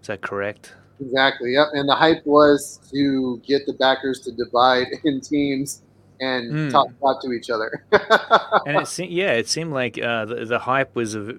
[0.01, 0.73] Is that correct?
[1.01, 1.53] Exactly.
[1.55, 1.69] Yep.
[1.73, 5.83] And the hype was to get the backers to divide in teams
[6.21, 6.71] and Mm.
[6.71, 7.85] talk talk to each other.
[8.67, 11.35] And it seemed, yeah, it seemed like uh, the, the hype was a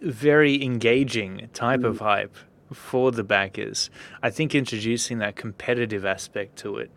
[0.00, 2.34] very engaging type of hype
[2.72, 3.90] for the backers.
[4.22, 6.90] I think introducing that competitive aspect to it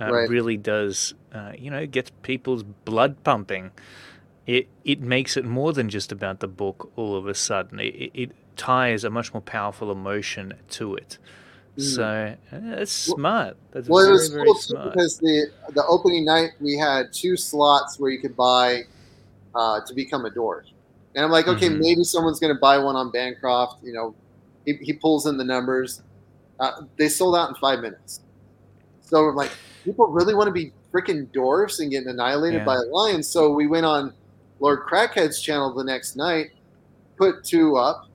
[0.00, 0.28] uh, Right.
[0.28, 3.70] really does, uh, you know, gets people's blood pumping.
[4.46, 6.90] It it makes it more than just about the book.
[6.96, 11.16] All of a sudden, it, it, ties a much more powerful emotion to it.
[11.78, 11.82] Mm.
[11.82, 12.04] So
[12.52, 13.56] uh, that's Well- smart.
[13.70, 14.92] That's well, it was very cool smart.
[14.92, 18.82] because the the opening night we had two slots where you could buy
[19.54, 20.64] uh, to become a dwarf,
[21.14, 21.78] and I'm like, okay, Mhm.
[21.78, 23.82] maybe someone's going to buy one on Bancroft.
[23.82, 24.14] You know,
[24.64, 26.02] he, he pulls in the numbers.
[26.60, 28.20] Uh, they sold out in five minutes.
[29.02, 29.50] So I'm like,
[29.84, 32.64] people really want to be freaking dwarfs and getting annihilated Yeah.
[32.64, 33.22] by a lion.
[33.22, 34.12] So we went on
[34.60, 36.50] Lord Crackhead's channel the next night,
[37.16, 38.06] put two up.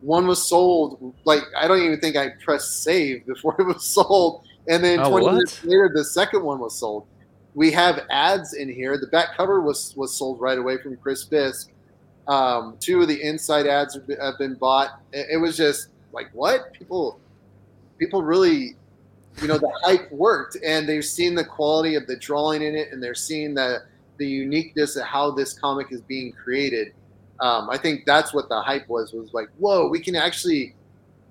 [0.00, 1.14] One was sold.
[1.24, 5.10] Like I don't even think I pressed save before it was sold, and then Oh,
[5.10, 5.32] 20 what?
[5.34, 7.06] minutes later, the second one was sold.
[7.54, 8.96] We have ads in here.
[8.98, 11.70] The back cover was was sold right away from Chris Fisk.
[12.30, 15.00] Um, two of the inside ads have been, bought.
[15.12, 17.18] It, was just like what people
[17.98, 18.76] people really
[19.42, 22.92] you know the hype worked and they've seen the quality of the drawing in it
[22.92, 23.82] and they're seeing the
[24.18, 26.92] the uniqueness of how this comic is being created
[27.40, 30.74] um, i think that's what the hype was was like whoa we can actually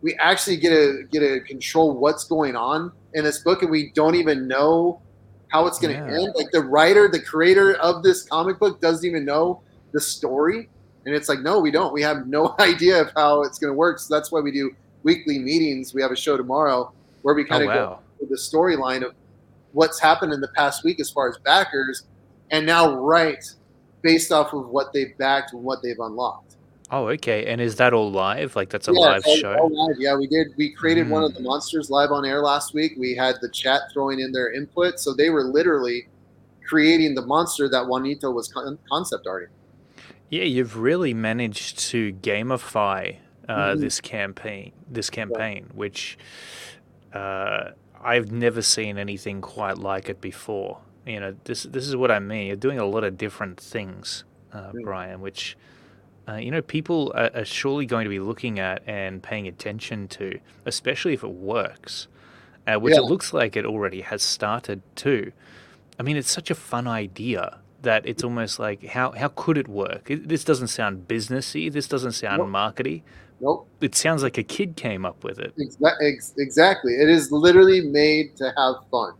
[0.02, 3.92] we actually get to get to control what's going on in this book and we
[3.92, 5.02] don't even know
[5.50, 6.22] how it's going to Yeah.
[6.22, 10.70] end like the writer the creator of this comic book doesn't even know the story
[11.06, 13.78] and it's like no we don't we have no idea of how it's going to
[13.78, 14.72] work so that's why we do
[15.04, 16.92] weekly meetings we have a show tomorrow
[17.22, 18.00] where we Oh kind of go wow.
[18.30, 19.14] the storyline of
[19.74, 22.04] what's happened in the past week as far as backers,
[22.52, 23.46] and now write
[24.02, 26.56] based off of what they've backed and what they've unlocked.
[26.92, 27.46] Oh okay.
[27.46, 28.56] And is that all live?
[28.56, 29.54] Like that's a yeah, live all- show.
[29.58, 29.98] all live.
[30.00, 30.48] Yeah, we did.
[30.58, 31.44] We created one of the Mm.
[31.44, 32.94] monsters live on air last week.
[32.98, 36.08] We had the chat throwing in their input, so they were literally
[36.68, 39.50] creating the monster that Juanito was con- concept arting.
[40.30, 43.18] Yeah, you've really managed to gamify
[43.48, 43.80] uh, Mhm.
[43.80, 44.72] this campaign.
[44.90, 46.18] This campaign, which
[47.14, 50.80] uh, I've never seen anything quite like it before.
[51.06, 52.46] You know, this this is what I mean.
[52.48, 54.24] You're doing a lot of different things,
[54.54, 54.84] uh, Mm.
[54.84, 55.58] Brian, which
[56.28, 60.08] uh, you know people are, are surely going to be looking at and paying attention
[60.10, 62.08] to, especially if it works,
[62.68, 63.00] uh, which Yeah.
[63.00, 65.32] it looks like it already has started too.
[66.00, 69.68] I mean, it's such a fun idea that it's almost like how how could it
[69.68, 70.10] work?
[70.12, 71.72] It, this doesn't sound businessy.
[71.72, 72.50] This doesn't sound Nope.
[72.50, 73.04] markety.
[73.42, 73.68] Nope.
[73.82, 75.54] It sounds like a kid came up with it.
[76.02, 76.94] Ex- exactly.
[76.94, 79.14] It is literally made to have fun.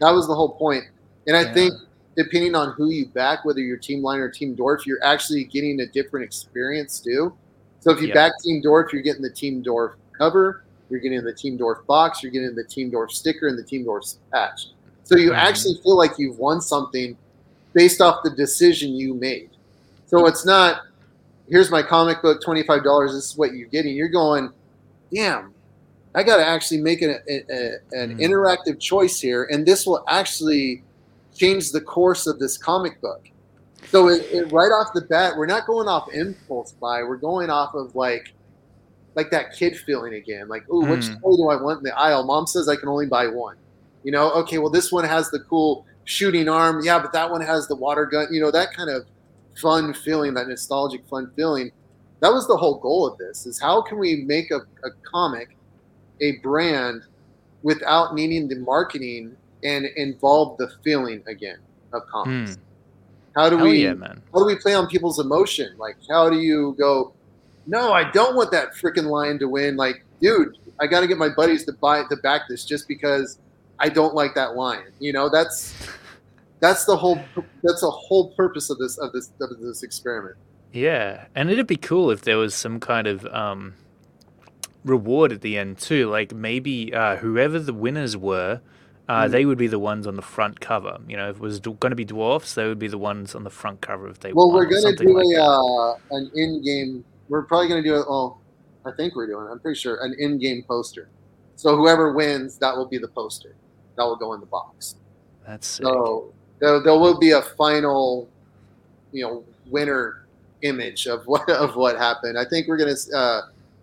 [0.00, 0.84] That was the whole point.
[1.26, 1.54] And I Yeah.
[1.54, 1.74] think
[2.16, 5.80] depending on who you back, whether you're Team Lion or Team Dwarf, you're actually getting
[5.80, 7.32] a different experience too.
[7.80, 8.14] So if you Yeah.
[8.14, 12.22] back Team Dwarf, you're getting the Team Dwarf cover, you're getting the Team Dwarf box,
[12.22, 14.68] you're getting the Team Dwarf sticker, and the Team Dwarf patch.
[15.04, 15.36] So you Mhm.
[15.36, 17.16] actually feel like you've won something
[17.74, 19.50] based off the decision you made.
[20.06, 20.82] So it's not,
[21.48, 23.94] here's my comic book, $25, this is what you're getting.
[23.96, 24.50] You're going,
[25.12, 25.52] damn,
[26.14, 28.20] I got to actually make an, a, a- an Mm.
[28.20, 30.82] interactive choice here, and this will actually
[31.34, 33.20] change the course of this comic book.
[33.88, 37.02] So it, it, right off the bat, we're not going off impulse buy.
[37.02, 38.32] We're going off of like,
[39.16, 40.48] like that kid feeling again.
[40.48, 41.20] Like, oh, which Mm.
[41.20, 42.24] toy do I want in the aisle?
[42.24, 43.56] Mom says I can only buy one.
[44.04, 46.80] You know, okay, well this one has the cool shooting arm.
[46.84, 48.28] Yeah, but that one has the water gun.
[48.30, 49.06] You know, that kind of
[49.60, 51.70] fun feeling, that nostalgic fun feeling.
[52.20, 55.56] That was the whole goal of this: is how can we make a, a comic,
[56.20, 57.02] a brand,
[57.62, 61.58] without needing the marketing and involve the feeling again
[61.92, 62.54] of comics.
[62.54, 62.60] Hmm.
[63.34, 65.74] How do Hell we yeah, how do we play on people's emotion?
[65.76, 67.12] Like, how do you go?
[67.66, 69.76] No, I don't want that freaking lion to win.
[69.76, 73.38] Like, dude, I got to get my buddies to buy to back this just because
[73.78, 74.92] I don't like that lion.
[75.00, 75.74] You know, that's
[76.60, 77.18] that's the whole
[77.62, 80.36] that's the whole purpose of this of this of this experiment.
[80.72, 83.74] Yeah, and it'd be cool if there was some kind of um,
[84.84, 86.08] reward at the end too.
[86.08, 88.60] Like maybe uh, whoever the winners were,
[89.08, 89.30] uh, Mm.
[89.30, 90.98] they would be the ones on the front cover.
[91.08, 93.44] You know, if it was going to be dwarfs, they would be the ones on
[93.44, 97.04] the front cover if they Well, won we're gonna do like a uh, an in-game.
[97.28, 98.06] We're probably gonna do it.
[98.08, 98.38] Oh,
[98.86, 99.46] I think we're doing.
[99.46, 99.50] it.
[99.50, 101.08] I'm pretty sure an in-game poster.
[101.56, 103.54] So whoever wins, that will be the poster.
[103.96, 104.96] That will go in the box.
[105.46, 105.84] That's sick.
[105.84, 108.28] So there, there will be a final,
[109.12, 110.24] you know, winner
[110.62, 112.38] image of what of what happened.
[112.38, 112.94] I think we're gonna.
[113.14, 113.42] Uh,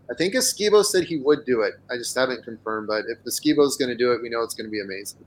[0.09, 1.75] I think Esquivo said he would do it.
[1.89, 4.67] I just haven't confirmed, but if Esquivo's going to do it, we know it's going
[4.67, 5.23] to be amazing.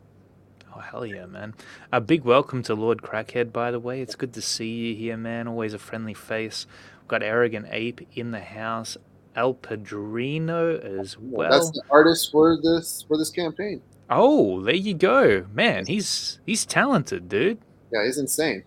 [0.77, 1.55] Oh hell yeah, man!
[1.91, 4.03] A big welcome to Lord Crackhead, by the way.
[4.03, 5.49] It's good to see you here, man.
[5.49, 6.67] Always a friendly face.
[7.01, 8.99] We've got Arrogant Ape in the house.
[9.37, 11.51] El Padrino as well.
[11.51, 13.81] That's the artist for this for this campaign.
[14.11, 15.87] Oh, there you go, man.
[15.87, 17.59] He's he's talented, dude.
[17.93, 18.65] Yeah, he's insane.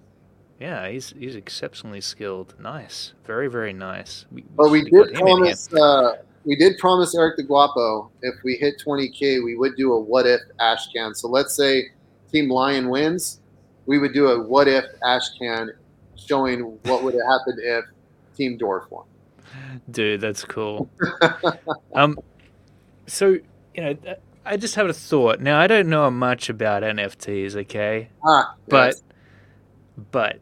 [0.59, 2.55] Yeah, he's he's exceptionally skilled.
[2.59, 4.25] Nice, very very nice.
[4.31, 5.55] We, But we should've did him in here.
[5.55, 5.73] promise.
[5.73, 6.15] Uh,
[6.45, 10.25] we did promise Eric the Guapo if we hit 20k, we would do a what
[10.25, 11.13] if Ash can.
[11.13, 11.89] So let's say
[12.31, 13.41] Team Lion wins,
[13.85, 15.71] we would do a what if Ash can,
[16.15, 17.85] showing what would have happened if
[18.35, 19.05] Team Dwarf won.
[19.91, 20.89] Dude, that's cool.
[21.95, 22.17] um,
[23.07, 23.37] so
[23.75, 23.97] you know,
[24.47, 25.39] I just have a thought.
[25.41, 29.01] Now, I don't know much about NFTs, okay, Ah, but yes.
[30.11, 30.39] but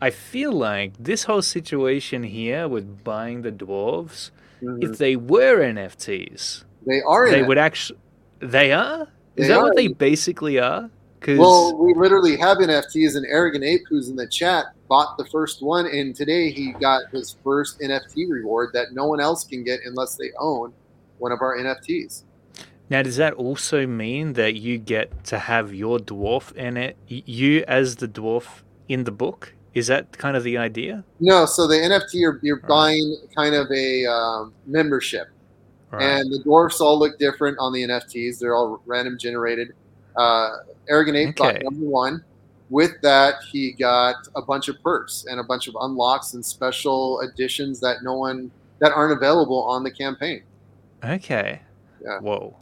[0.00, 4.30] I feel like this whole situation here with buying the dwarves,
[4.62, 4.84] Mhm.
[4.84, 7.30] if they were NFTs, they are.
[7.30, 7.98] They would actually.
[8.40, 9.08] They are.
[9.36, 9.64] Is They that are.
[9.64, 10.88] what they basically are?
[11.18, 15.24] Because Well, we literally have NFTs, and Arrogant Ape, who's in the chat, bought the
[15.26, 19.62] first one, and today he got his first NFT reward that no one else can
[19.62, 20.72] get unless they own
[21.18, 22.22] one of our NFTs.
[22.90, 26.96] Now does that also mean that you get to have your dwarf in it?
[27.06, 29.54] You as the dwarf in the book?
[29.72, 31.04] Is that kind of the idea?
[31.20, 32.68] No, so the NFT you're, you're Right.
[32.68, 35.28] buying kind of a um, membership,
[35.92, 36.02] Right.
[36.02, 38.40] and the dwarfs all look different on the NFTs.
[38.40, 39.68] They're all random generated.
[40.16, 40.48] Uh,
[40.88, 42.24] Arrogant Ape got number one.
[42.68, 47.20] With that, he got a bunch of perks and a bunch of unlocks and special
[47.20, 50.42] additions that no one that aren't available on the campaign.
[51.04, 51.60] Okay.
[52.04, 52.18] Yeah.
[52.20, 52.56] Whoa.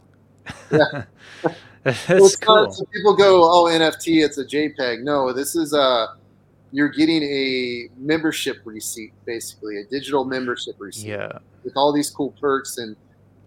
[0.71, 1.03] Yeah.
[1.83, 2.71] That's not- cool.
[2.71, 6.15] so people go, "Oh, NFT, it's a JPEG." No, this is a
[6.71, 11.39] you're getting a membership receipt, basically a digital membership receipt Yeah.
[11.63, 12.77] with all these cool perks.
[12.77, 12.95] And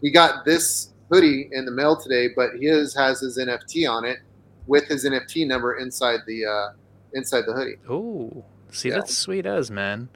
[0.01, 4.19] he got this hoodie in the mail today, but his has his NFT on it
[4.67, 6.69] with his NFT number inside the uh,
[7.13, 7.77] inside the hoodie.
[7.89, 8.97] Oh, see, Yeah.
[8.97, 10.09] that's sweet as man.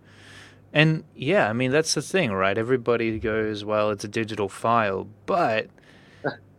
[0.73, 2.57] And yeah, I mean that's the thing, right?
[2.59, 5.69] Everybody goes, "Well, it's a digital file," but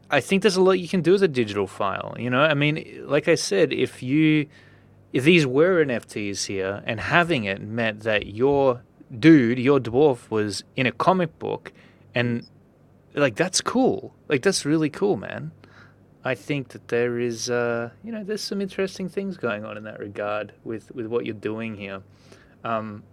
[0.10, 2.16] I think there's a lot you can do with a digital file.
[2.18, 4.48] You know, I mean, like I said, if you
[5.14, 8.84] if these were NFTs here, and having it meant that your
[9.18, 11.74] dude, your dwarf, was in a comic book,
[12.14, 12.46] and
[13.14, 14.14] like that's cool.
[14.28, 15.52] Like that's really cool, man.
[16.24, 19.84] I think that there is, uh, you know, there's some interesting things going on in
[19.86, 22.02] that regard with, with what you're doing here.
[22.66, 23.04] Um,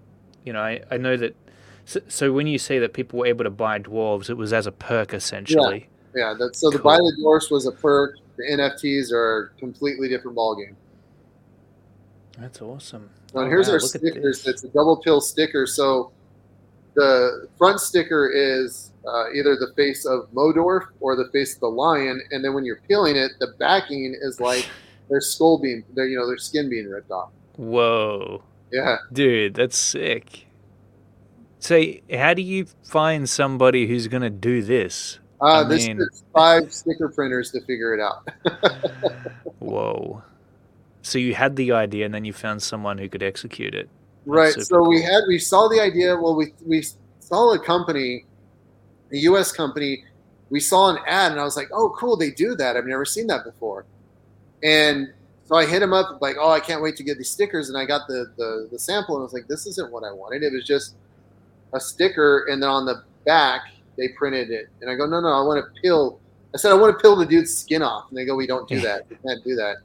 [0.45, 1.36] you know, I, I know that.
[1.84, 4.66] So, so when you say that people were able to buy dwarves, it was as
[4.66, 5.88] a perk essentially.
[5.88, 6.85] Yeah, that's so the Cool.
[6.85, 8.17] buy the dwarfs was a perk.
[8.37, 10.75] The NFTs are a completely different ballgame.
[12.39, 13.11] That's awesome.
[13.35, 14.47] Now, Oh, here's wow, our stickers.
[14.47, 15.67] It's a double peel sticker.
[15.67, 16.11] So
[16.95, 21.69] the front sticker is uh, either the face of Modorf or the face of the
[21.69, 24.69] lion, and then when you're peeling it, the backing is like
[25.11, 27.31] their skull being, their you know, their skin being ripped off.
[27.57, 28.43] Whoa,
[28.73, 28.97] Yeah.
[29.12, 30.47] dude, that's sick.
[31.61, 35.19] So, how do you find somebody who's gonna do this?
[35.45, 38.26] Uh, I this mean- is five sticker printers to figure it out.
[39.59, 40.22] Whoa.
[41.03, 43.90] So you had the idea, and then you found someone who could execute it.
[44.24, 44.55] Right.
[44.55, 46.16] super So we had we saw the idea.
[46.16, 46.82] Well, we we
[47.20, 48.24] saw a company,
[49.12, 49.53] a U.S.
[49.53, 50.05] company.
[50.49, 52.16] We saw an ad, and I was like, "Oh, cool!
[52.16, 52.76] They do that.
[52.78, 53.84] I've never seen that before."
[54.62, 55.12] And
[55.45, 57.76] so I hit him up like, "Oh, I can't wait to get these stickers." And
[57.76, 60.42] I got the the, the sample, and I was like, "This isn't what I wanted.
[60.42, 60.95] It was just
[61.74, 63.64] a sticker, and then on the back
[63.97, 66.20] they printed it." And I go, "No, no, I want to peel."
[66.55, 68.68] I said, "I want to peel the dude's skin off." And they go, "We don't
[68.68, 69.07] do that.
[69.11, 69.76] We can't do that."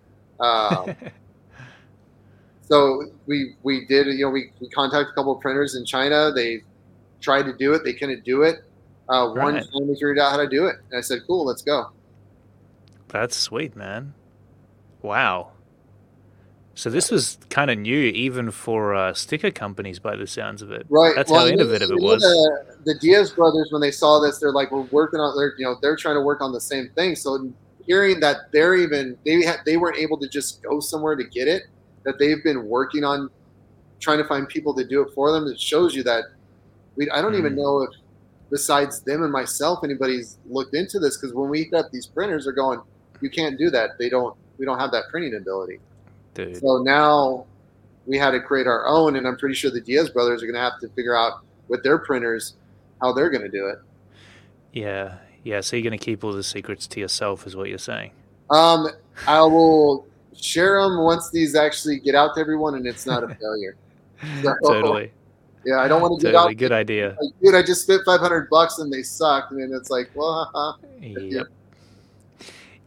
[0.44, 0.96] Um,
[2.68, 6.32] so we we did you know we, we contacted a couple of printers in China.
[6.34, 6.64] They
[7.22, 7.84] tried to do it.
[7.84, 8.64] They couldn't do it.
[9.10, 9.66] Uh, one Right.
[9.74, 11.90] finally figured out how to do it, and I said, "Cool, let's go."
[13.08, 14.14] That's sweet, man.
[15.02, 15.52] Wow.
[16.80, 20.72] So this was kind of new, even for uh, sticker companies, by the sounds of
[20.72, 20.86] it.
[20.90, 21.14] Right.
[21.14, 22.22] That's well, how innovative it was.
[22.22, 25.66] The, the Diaz brothers, when they saw this, they're like, "We're working on." They're you
[25.66, 27.18] know they're trying to work on the same thing.
[27.18, 27.52] So
[27.86, 31.50] hearing that they're even they had they weren't able to just go somewhere to get
[31.50, 31.64] it,
[32.06, 33.30] that they've been working on
[34.00, 35.48] trying to find people to do it for them.
[35.48, 36.24] It shows you that
[36.96, 37.10] we.
[37.10, 37.58] I don't even Mhm.
[37.58, 37.90] know if
[38.50, 42.54] besides them and myself anybody's looked into this because when we up these printers, they're
[42.54, 42.80] going,
[43.20, 43.98] "You can't do that.
[44.00, 44.34] They don't.
[44.58, 45.82] We don't have that printing ability."
[46.46, 46.58] Dude.
[46.58, 47.46] So now
[48.06, 50.56] we had to create our own, and I'm pretty sure the Diaz brothers are going
[50.56, 52.56] to have to figure out with their printers
[53.02, 53.80] how they're going to do it.
[54.74, 55.18] Yeah.
[55.44, 55.62] Yeah.
[55.62, 58.12] So you're going to keep all the secrets to yourself, is what you're saying.
[58.50, 58.88] Um,
[59.28, 63.28] I will share them once these actually get out to everyone, and it's not a
[63.36, 63.76] failure.
[64.42, 65.12] So- totally.
[65.66, 66.54] Yeah, I don't want to get Totally.
[66.54, 66.58] out.
[66.58, 67.18] Good idea.
[67.22, 70.50] Like, dude, I just spent 500 bucks and they sucked, and then it's like, well,
[70.54, 70.78] haha.
[71.02, 71.48] Yep.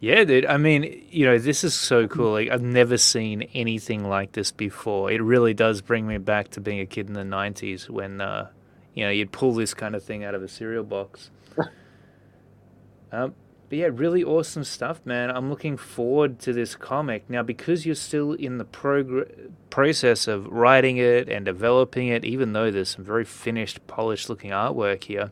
[0.03, 0.45] Yeah, dude.
[0.45, 2.33] I mean, you know, this is so cool.
[2.33, 5.09] Like, I've never seen anything like this before.
[5.09, 8.49] It really does bring me back to being a kid in the '90s when, uh,
[8.93, 11.31] you know, you'd pull this kind of thing out of a cereal box.
[13.13, 13.33] um,
[13.69, 15.29] but yeah, really awesome stuff, man.
[15.31, 20.47] I'm looking forward to this comic now because you're still in the progr- process of
[20.47, 22.25] writing it and developing it.
[22.25, 25.31] Even though there's some very finished, polished-looking artwork here,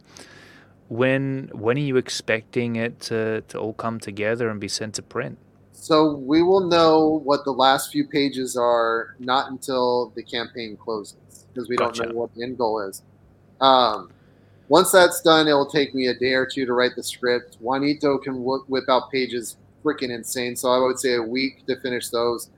[0.92, 5.02] when when are you expecting it to to all come together and be sent to
[5.02, 5.38] print?
[5.72, 11.46] So we will know what the last few pages are not until the campaign closes
[11.54, 12.04] because we Gotcha.
[12.04, 13.04] don't know what the end goal is.
[13.62, 14.12] Um,
[14.68, 17.56] once that's done, it will take me a day or two to write the script.
[17.62, 22.10] Juanito can whip out pages freaking insane, so I would say a week to finish
[22.10, 22.50] those.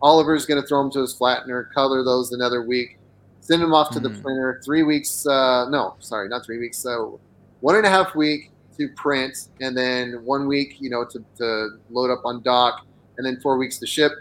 [0.00, 2.98] Oliver's going to throw them to his flattener, color those another week,
[3.40, 4.22] send them off to the Mhm.
[4.22, 4.60] printer.
[4.64, 6.78] Three weeks, uh, no, sorry, not three weeks.
[6.78, 7.20] So
[7.62, 11.68] one and a half week to print, and then one week, you know, to, to
[11.90, 12.86] load up on dock,
[13.16, 14.12] and then four weeks to ship.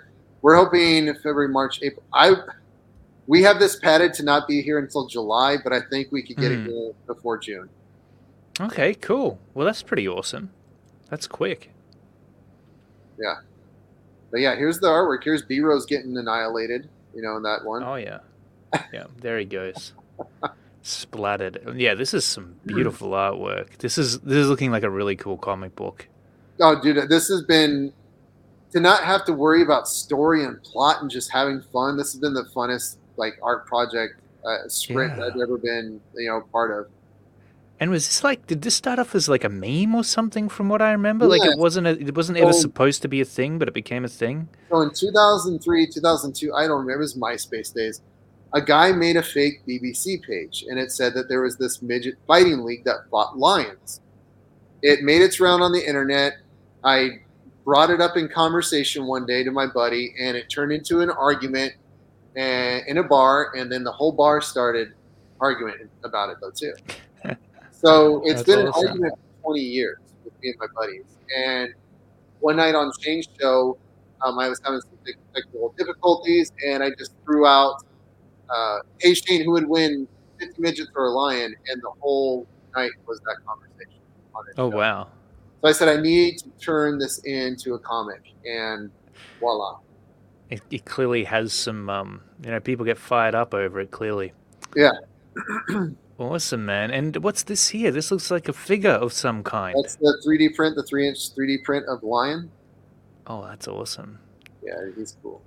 [0.41, 2.03] We're hoping February, March, April.
[2.13, 2.33] I
[3.27, 6.37] we have this padded to not be here until July, but I think we could
[6.37, 6.67] get Hmm.
[6.69, 7.69] it before June.
[8.59, 9.39] Okay, cool.
[9.53, 10.49] Well, that's pretty awesome.
[11.09, 11.71] That's quick.
[13.19, 13.35] Yeah.
[14.31, 15.23] But yeah, here's the artwork.
[15.23, 17.83] Here's B Rose getting annihilated, you know, in that one.
[17.83, 18.19] Oh yeah,
[18.93, 19.05] yeah.
[19.19, 19.93] There he goes,
[20.81, 21.73] splattered.
[21.75, 23.77] Yeah, this is some beautiful artwork.
[23.77, 26.07] This is this is looking like a really cool comic book.
[26.59, 27.93] Oh, dude, this has been
[28.71, 31.97] to not have to worry about story and plot and just having fun.
[31.97, 34.15] This has been the funnest like art project
[34.45, 35.25] uh, sprint Yeah.
[35.25, 36.87] I've ever been, you know, part of.
[37.79, 38.45] And was this like?
[38.45, 40.49] Did this start off as like a meme or something?
[40.49, 41.87] From what I remember, like it wasn't.
[41.87, 44.49] A, it wasn't ever So- supposed to be a thing, but it became a thing.
[44.69, 48.01] So in 2003, 2002, I don't remember, it was MySpace days.
[48.53, 52.15] A guy made a fake BBC page, and it said that there was this midget
[52.27, 54.01] fighting league that fought lions.
[54.81, 56.33] It made its round on the internet.
[56.83, 57.21] I
[57.63, 61.09] brought it up in conversation one day to my buddy, and it turned into an
[61.09, 61.73] argument
[62.35, 64.93] in a bar, and then the whole bar started
[65.39, 66.73] arguing about it, though, too.
[67.71, 68.83] So it's That's been awesome.
[68.83, 71.05] an argument for 20 years with me and my buddies.
[71.35, 71.73] And
[72.39, 73.75] one night on Shane's show,
[74.23, 77.83] um, I was having some technical difficulties, and I just threw out,
[78.53, 80.07] uh, "Hey Shane, who would win
[80.39, 84.01] 50 midgets or a lion?" And the whole night was that conversation.
[84.57, 84.77] Oh show.
[84.77, 85.07] wow.
[85.61, 88.91] So I said, "I need to turn this into a comic," and
[89.39, 89.79] voila.
[90.49, 91.89] It, it clearly has some.
[91.89, 93.91] Um, you know, people get fired up over it.
[93.91, 94.33] Clearly.
[94.75, 94.91] Yeah.
[96.21, 96.91] Awesome, man.
[96.91, 97.89] And what's this here?
[97.89, 99.75] This looks like a figure of some kind.
[99.75, 102.51] That's the 3D print, the three-inch 3D print of lion.
[103.25, 104.19] Oh, that's awesome.
[104.63, 105.41] Yeah, he's cool.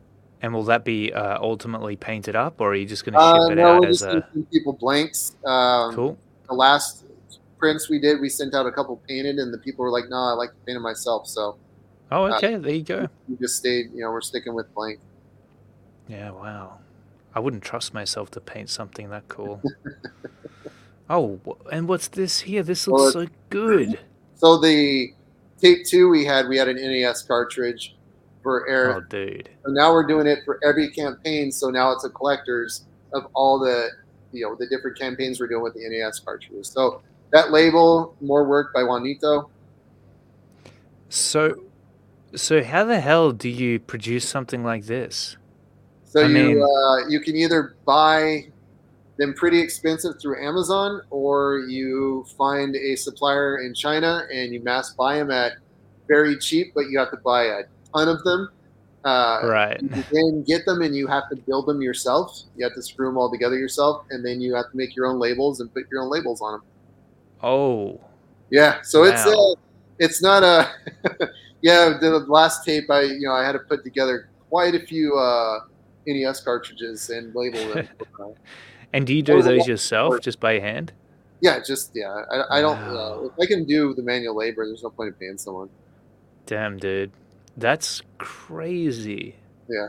[0.44, 3.48] And will that be uh, ultimately painted up, or are you just going to Uh,
[3.48, 5.36] ship it no, out we're as just a people blanks.
[5.42, 6.18] Um, cool?
[6.46, 7.04] the last
[7.56, 10.18] prints we did, we sent out a couple painted, and the people were like, "No,
[10.18, 11.56] I like to paint it myself." So
[12.12, 12.56] Oh, uh, okay.
[12.56, 13.08] There you go.
[13.26, 13.86] we just stayed.
[13.94, 15.00] You know, we're sticking with blank.
[16.08, 16.30] Yeah.
[16.32, 16.76] Wow.
[17.34, 19.62] I wouldn't trust myself to paint something that cool.
[21.08, 21.40] oh,
[21.72, 22.62] and what's this here?
[22.62, 23.98] This Well, looks so good.
[24.36, 25.14] So the
[25.58, 27.93] tape two we had, we had an NES cartridge
[28.44, 28.96] for Aerith.
[28.96, 29.48] Oh, dude.
[29.64, 31.50] So now we're doing it for every campaign.
[31.50, 33.88] So now it's a collector's of all the
[34.30, 36.68] you know the different campaigns we're doing with the NES cartridges.
[36.68, 39.50] So that label, more work by Juanito.
[41.08, 41.64] So,
[42.34, 45.36] so how the hell do you produce something like this?
[46.04, 48.46] So I you mean- uh, you can either buy
[49.16, 54.92] them pretty expensive through Amazon, or you find a supplier in China and you mass
[54.94, 55.52] buy them at
[56.08, 57.62] very cheap, but you have to buy a
[57.94, 58.48] ton of them.
[59.04, 59.80] Uh, Right.
[60.10, 62.44] Then get them and you have to build them yourself.
[62.56, 65.06] You have to screw them all together yourself, and then you have to make your
[65.06, 66.62] own labels and put your own labels on them.
[67.42, 68.00] Oh,
[68.50, 69.54] Yeah, so it's uh,
[69.98, 70.70] it's not a
[71.60, 71.98] yeah.
[72.00, 75.60] The last tape, I you know I had to put together quite a few uh,
[76.06, 77.88] NES cartridges and label them.
[78.18, 78.28] Uh,
[78.94, 80.92] and do you do those yourself just by hand?
[81.44, 82.24] yeah, just yeah.
[82.30, 82.80] I, I don't.
[82.80, 83.20] Wow.
[83.20, 85.68] Uh, if I can do the manual labor, there's no point in paying someone.
[86.46, 87.12] Damn, dude.
[87.56, 89.36] That's crazy.
[89.68, 89.88] Yeah.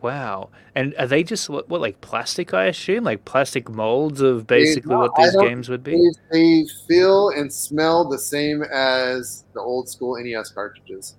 [0.00, 0.50] Wow.
[0.74, 3.04] And are they just what, what like plastic, I assume?
[3.04, 6.10] Like plastic molds of basically what these games would be?
[6.30, 11.16] They, feel and smell the same as the old school NES cartridges.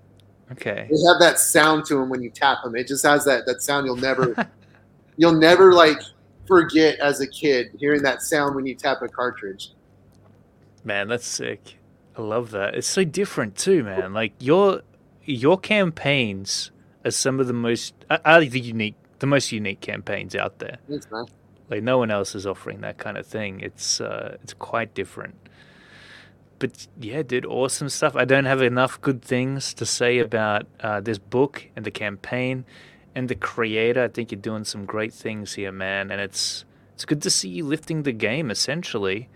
[0.51, 0.87] Okay.
[0.89, 2.75] They have that sound to them when you tap them.
[2.75, 4.49] It just has that that sound you'll never
[5.17, 6.01] you'll never like
[6.47, 9.73] forget as a kid hearing that sound when you tap a cartridge.
[10.83, 11.77] Man, that's sick.
[12.17, 12.75] I love that.
[12.75, 14.13] It's so different too, man.
[14.13, 14.81] Like your
[15.29, 16.71] your campaigns
[17.05, 20.77] are some of the most are the unique the most unique campaigns out there.
[20.87, 21.25] Thanks, man.
[21.69, 23.59] Like no one else is offering that kind of thing.
[23.61, 25.35] It's uh, it's quite different.
[26.57, 28.15] But yeah, dude, awesome stuff.
[28.15, 32.65] I don't have enough good things to say about uh, this book and the campaign
[33.15, 34.03] and the creator.
[34.03, 36.11] I think you're doing some great things here, man.
[36.11, 36.65] And it's
[36.95, 39.29] it's good to see you lifting the game essentially.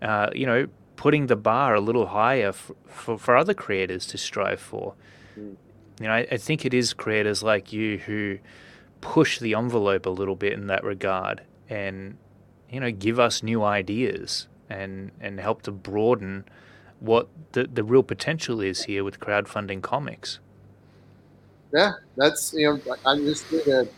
[0.00, 4.16] Uh, you know, putting the bar a little higher for, for, for other creators to
[4.16, 4.94] strive for.
[5.40, 8.38] You know, I, I think it is creators like you who
[9.00, 12.18] push the envelope a little bit in that regard and
[12.68, 16.44] you know give us new ideas and and help to broaden
[17.00, 20.38] what the, the real potential is here with crowdfunding comics.
[21.72, 23.88] Yeah, that's you know I'm just here to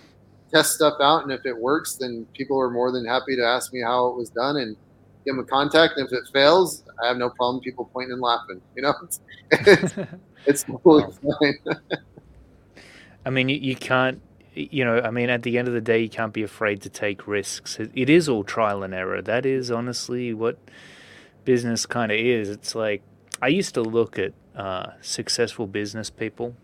[0.53, 3.72] test stuff out, and if it works, then people are more than happy to ask
[3.72, 4.76] me how it was done and
[5.25, 5.97] give them a contact.
[5.97, 8.61] And if it fails, I have no problem people pointing and laughing.
[8.77, 9.20] You know, it's
[9.51, 9.95] it's,
[10.47, 11.59] it's totally fine.
[13.25, 14.20] I mean, you, you can't,
[14.55, 16.89] you know, I mean, at the end of the day, you can't be afraid to
[16.89, 17.79] take risks.
[17.79, 19.23] It, it is all trial and error.
[19.23, 20.59] That is honestly what
[21.45, 22.49] business kind of is.
[22.49, 23.03] It's like
[23.41, 26.55] I used to look at uh, successful business people,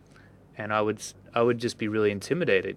[0.57, 1.03] and I would
[1.35, 2.77] I would just be really intimidated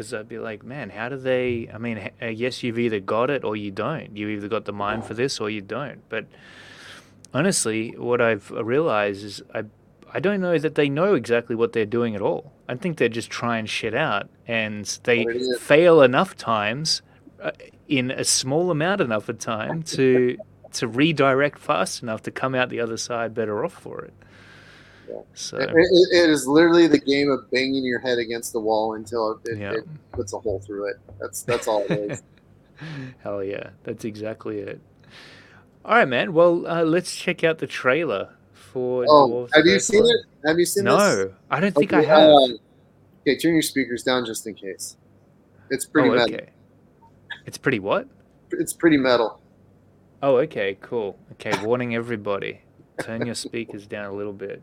[0.00, 1.68] because I'd be like, man, how do they?
[1.72, 4.16] I mean, I guess you've either got it or you don't.
[4.16, 6.00] You've either got the mind for this or you don't.
[6.08, 6.24] But
[7.34, 9.64] honestly, what I've realized is I
[10.12, 12.50] I don't know that they know exactly what they're doing at all.
[12.66, 15.60] I think they're just trying shit out, and they What it is.
[15.60, 17.02] fail enough times
[17.42, 17.50] uh,
[17.86, 20.38] in a small amount enough of time to
[20.72, 24.14] to redirect fast enough to come out the other side better off for it.
[25.10, 25.20] Yeah.
[25.34, 28.94] So It, it- it is literally the game of banging your head against the wall
[28.94, 29.72] until it, Yeah.
[29.72, 30.96] it puts a hole through it.
[31.20, 32.22] That's that's all it is.
[33.22, 34.80] Hell yeah, that's exactly it.
[35.84, 36.32] All right, man.
[36.32, 39.04] Well, uh, let's check out the trailer for.
[39.08, 40.26] Oh, have you seen it?
[40.46, 40.92] Have you seen this?
[40.94, 42.28] No, I don't think I have.
[42.30, 42.48] uh,
[43.22, 44.96] okay, turn your speakers down just in case.
[45.70, 46.34] It's pretty oh, metal.
[46.34, 46.48] okay.
[47.46, 48.08] It's pretty what?
[48.52, 49.40] It's pretty metal.
[50.22, 51.18] Oh, okay, cool.
[51.32, 52.60] Okay, warning everybody.
[53.00, 54.62] Turn your speakers down a little bit.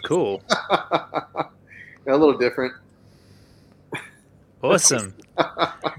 [0.00, 0.42] Cool.
[0.70, 1.46] a
[2.06, 2.72] little different.
[4.62, 5.14] Awesome.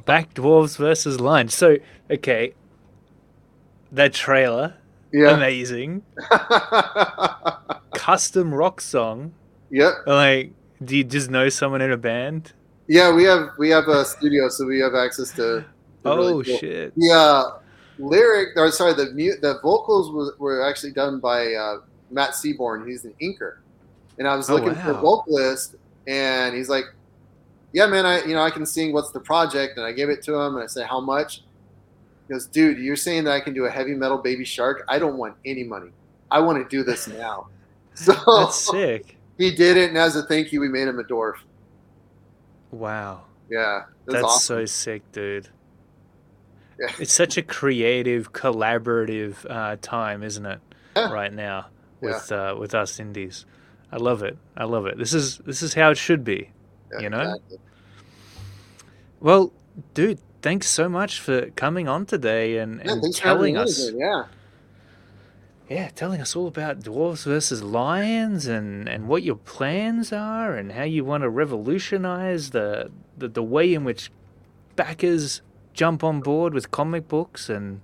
[0.05, 1.51] Back dwarves versus lunch.
[1.51, 1.77] So,
[2.11, 2.53] okay,
[3.91, 4.75] that trailer,
[5.13, 5.35] Yeah.
[5.35, 6.03] amazing.
[7.93, 9.33] Custom rock song.
[9.69, 9.93] yep.
[10.05, 10.51] Like,
[10.83, 12.53] do you just know someone in a band?
[12.87, 15.35] Yeah, we have we have a studio, so we have access to.
[15.35, 15.65] to
[16.05, 16.93] really Oh cool- shit!
[17.11, 17.51] Uh,
[17.99, 21.77] lyric, or sorry, the mu- the vocals was, were actually done by uh,
[22.11, 22.87] Matt Seaborn.
[22.87, 23.57] He's an inker,
[24.17, 25.01] and I was Oh, looking for a wow.
[25.01, 25.75] vocalist,
[26.07, 26.85] and he's like,
[27.73, 28.93] "Yeah, man, I you know I can sing.
[28.93, 31.43] What's the project?" And I gave it to him, and I said, "How much?"
[32.27, 34.83] He goes, "Dude, you're saying that I can do a heavy metal Baby Shark?
[34.89, 35.91] I don't want any money.
[36.31, 37.47] I want to do this now."
[37.93, 39.17] So That's sick.
[39.37, 41.35] he did it, and as a thank you, we made him a dwarf.
[42.71, 44.57] Wow, Yeah, that's awesome.
[44.57, 45.47] so sick, dude.
[46.79, 46.91] Yeah.
[46.99, 50.59] It's such a creative, collaborative uh, time, isn't it?
[50.95, 51.11] Yeah.
[51.11, 51.67] Right now
[52.01, 52.09] Yeah.
[52.09, 53.45] with uh, with us indies.
[53.91, 54.37] I love it.
[54.55, 54.97] I love it.
[54.97, 56.49] This is this is how it should be.
[56.93, 57.21] Yeah, you know?
[57.21, 57.57] exactly.
[59.19, 59.53] Well,
[59.93, 63.57] dude, thanks so much for coming on today and, Yeah, and thanks for having telling
[63.57, 64.23] us again, Yeah.
[65.69, 70.73] yeah, telling us all about Dwarfs versus Lions and, and what your plans are and
[70.73, 74.11] how you want to revolutionize the, the, the way in which
[74.75, 75.41] backers
[75.73, 77.81] jump on board with comic books and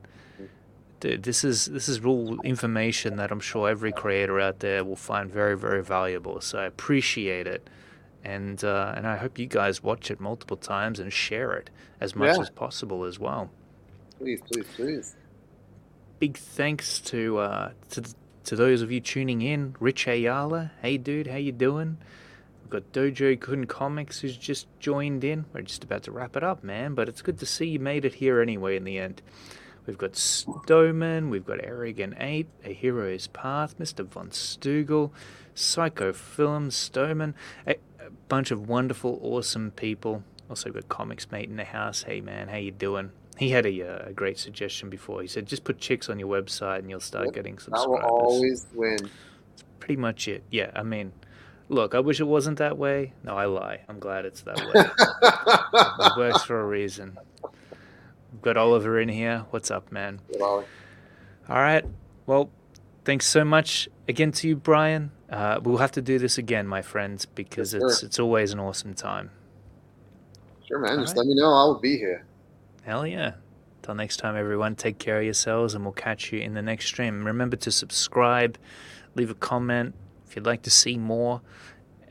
[1.03, 5.31] this is this is real information that I'm sure every creator out there will find
[5.31, 6.41] very very valuable.
[6.41, 7.69] So I appreciate it,
[8.23, 11.69] and uh, and I hope you guys watch it multiple times and share it
[11.99, 12.41] as much Yeah.
[12.41, 13.49] as possible as well.
[14.17, 15.15] Please, please, please.
[16.19, 18.03] Big thanks to uh, to
[18.45, 19.75] to those of you tuning in.
[19.79, 21.97] Rich Ayala, hey dude, how you doing?
[22.61, 25.45] We've got Dojo Kun Comics who's just joined in.
[25.53, 28.05] We're just about to wrap it up, man, but it's good to see you made
[28.05, 29.21] it here anyway in the end.
[29.85, 34.05] We've got Stowman, we've got Arrogant Ape, A Hero's Path, Mr.
[34.05, 35.11] Von Stugel,
[35.55, 37.35] Psycho Films, Stoneman,
[37.67, 40.23] a, a bunch of wonderful, awesome people.
[40.49, 42.03] Also got Comics Mate in the house.
[42.03, 43.11] Hey man, how you doing?
[43.37, 45.21] He had a, uh, a great suggestion before.
[45.21, 47.97] He said, just put chicks on your website and you'll start Yep, getting That will
[48.03, 49.09] always win.
[49.79, 50.43] Pretty much it.
[50.51, 51.11] Yeah, I mean,
[51.67, 53.13] look, I wish it wasn't that way.
[53.23, 53.81] No, I lie.
[53.89, 54.73] I'm glad it's that way.
[56.05, 57.17] it works for a reason.
[58.43, 59.45] Got Oliver in here.
[59.51, 60.19] What's up, man?
[60.41, 60.65] All
[61.47, 61.85] right.
[62.25, 62.49] Well,
[63.05, 65.11] thanks so much again to you, Brian.
[65.29, 68.59] Uh, we'll have to do this again, my friends, because Yes, it's it's always an
[68.59, 69.31] awesome time.
[70.67, 70.91] Sure, man.
[70.91, 71.19] All Just right.
[71.19, 71.53] let me know.
[71.53, 72.25] I'll be here.
[72.83, 73.35] Hell yeah.
[73.81, 76.87] Till next time, everyone, take care of yourselves and we'll catch you in the next
[76.87, 77.25] stream.
[77.25, 78.57] Remember to subscribe,
[79.15, 79.95] leave a comment
[80.27, 81.39] if you'd like to see more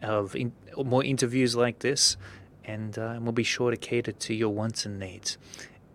[0.01, 0.53] of in,
[0.83, 2.17] more interviews like this,
[2.65, 5.37] and uh, we'll be sure to cater to your wants and needs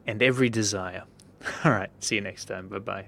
[0.07, 1.03] and every desire.
[1.63, 2.69] All right, see you next time.
[2.69, 3.05] Bye bye.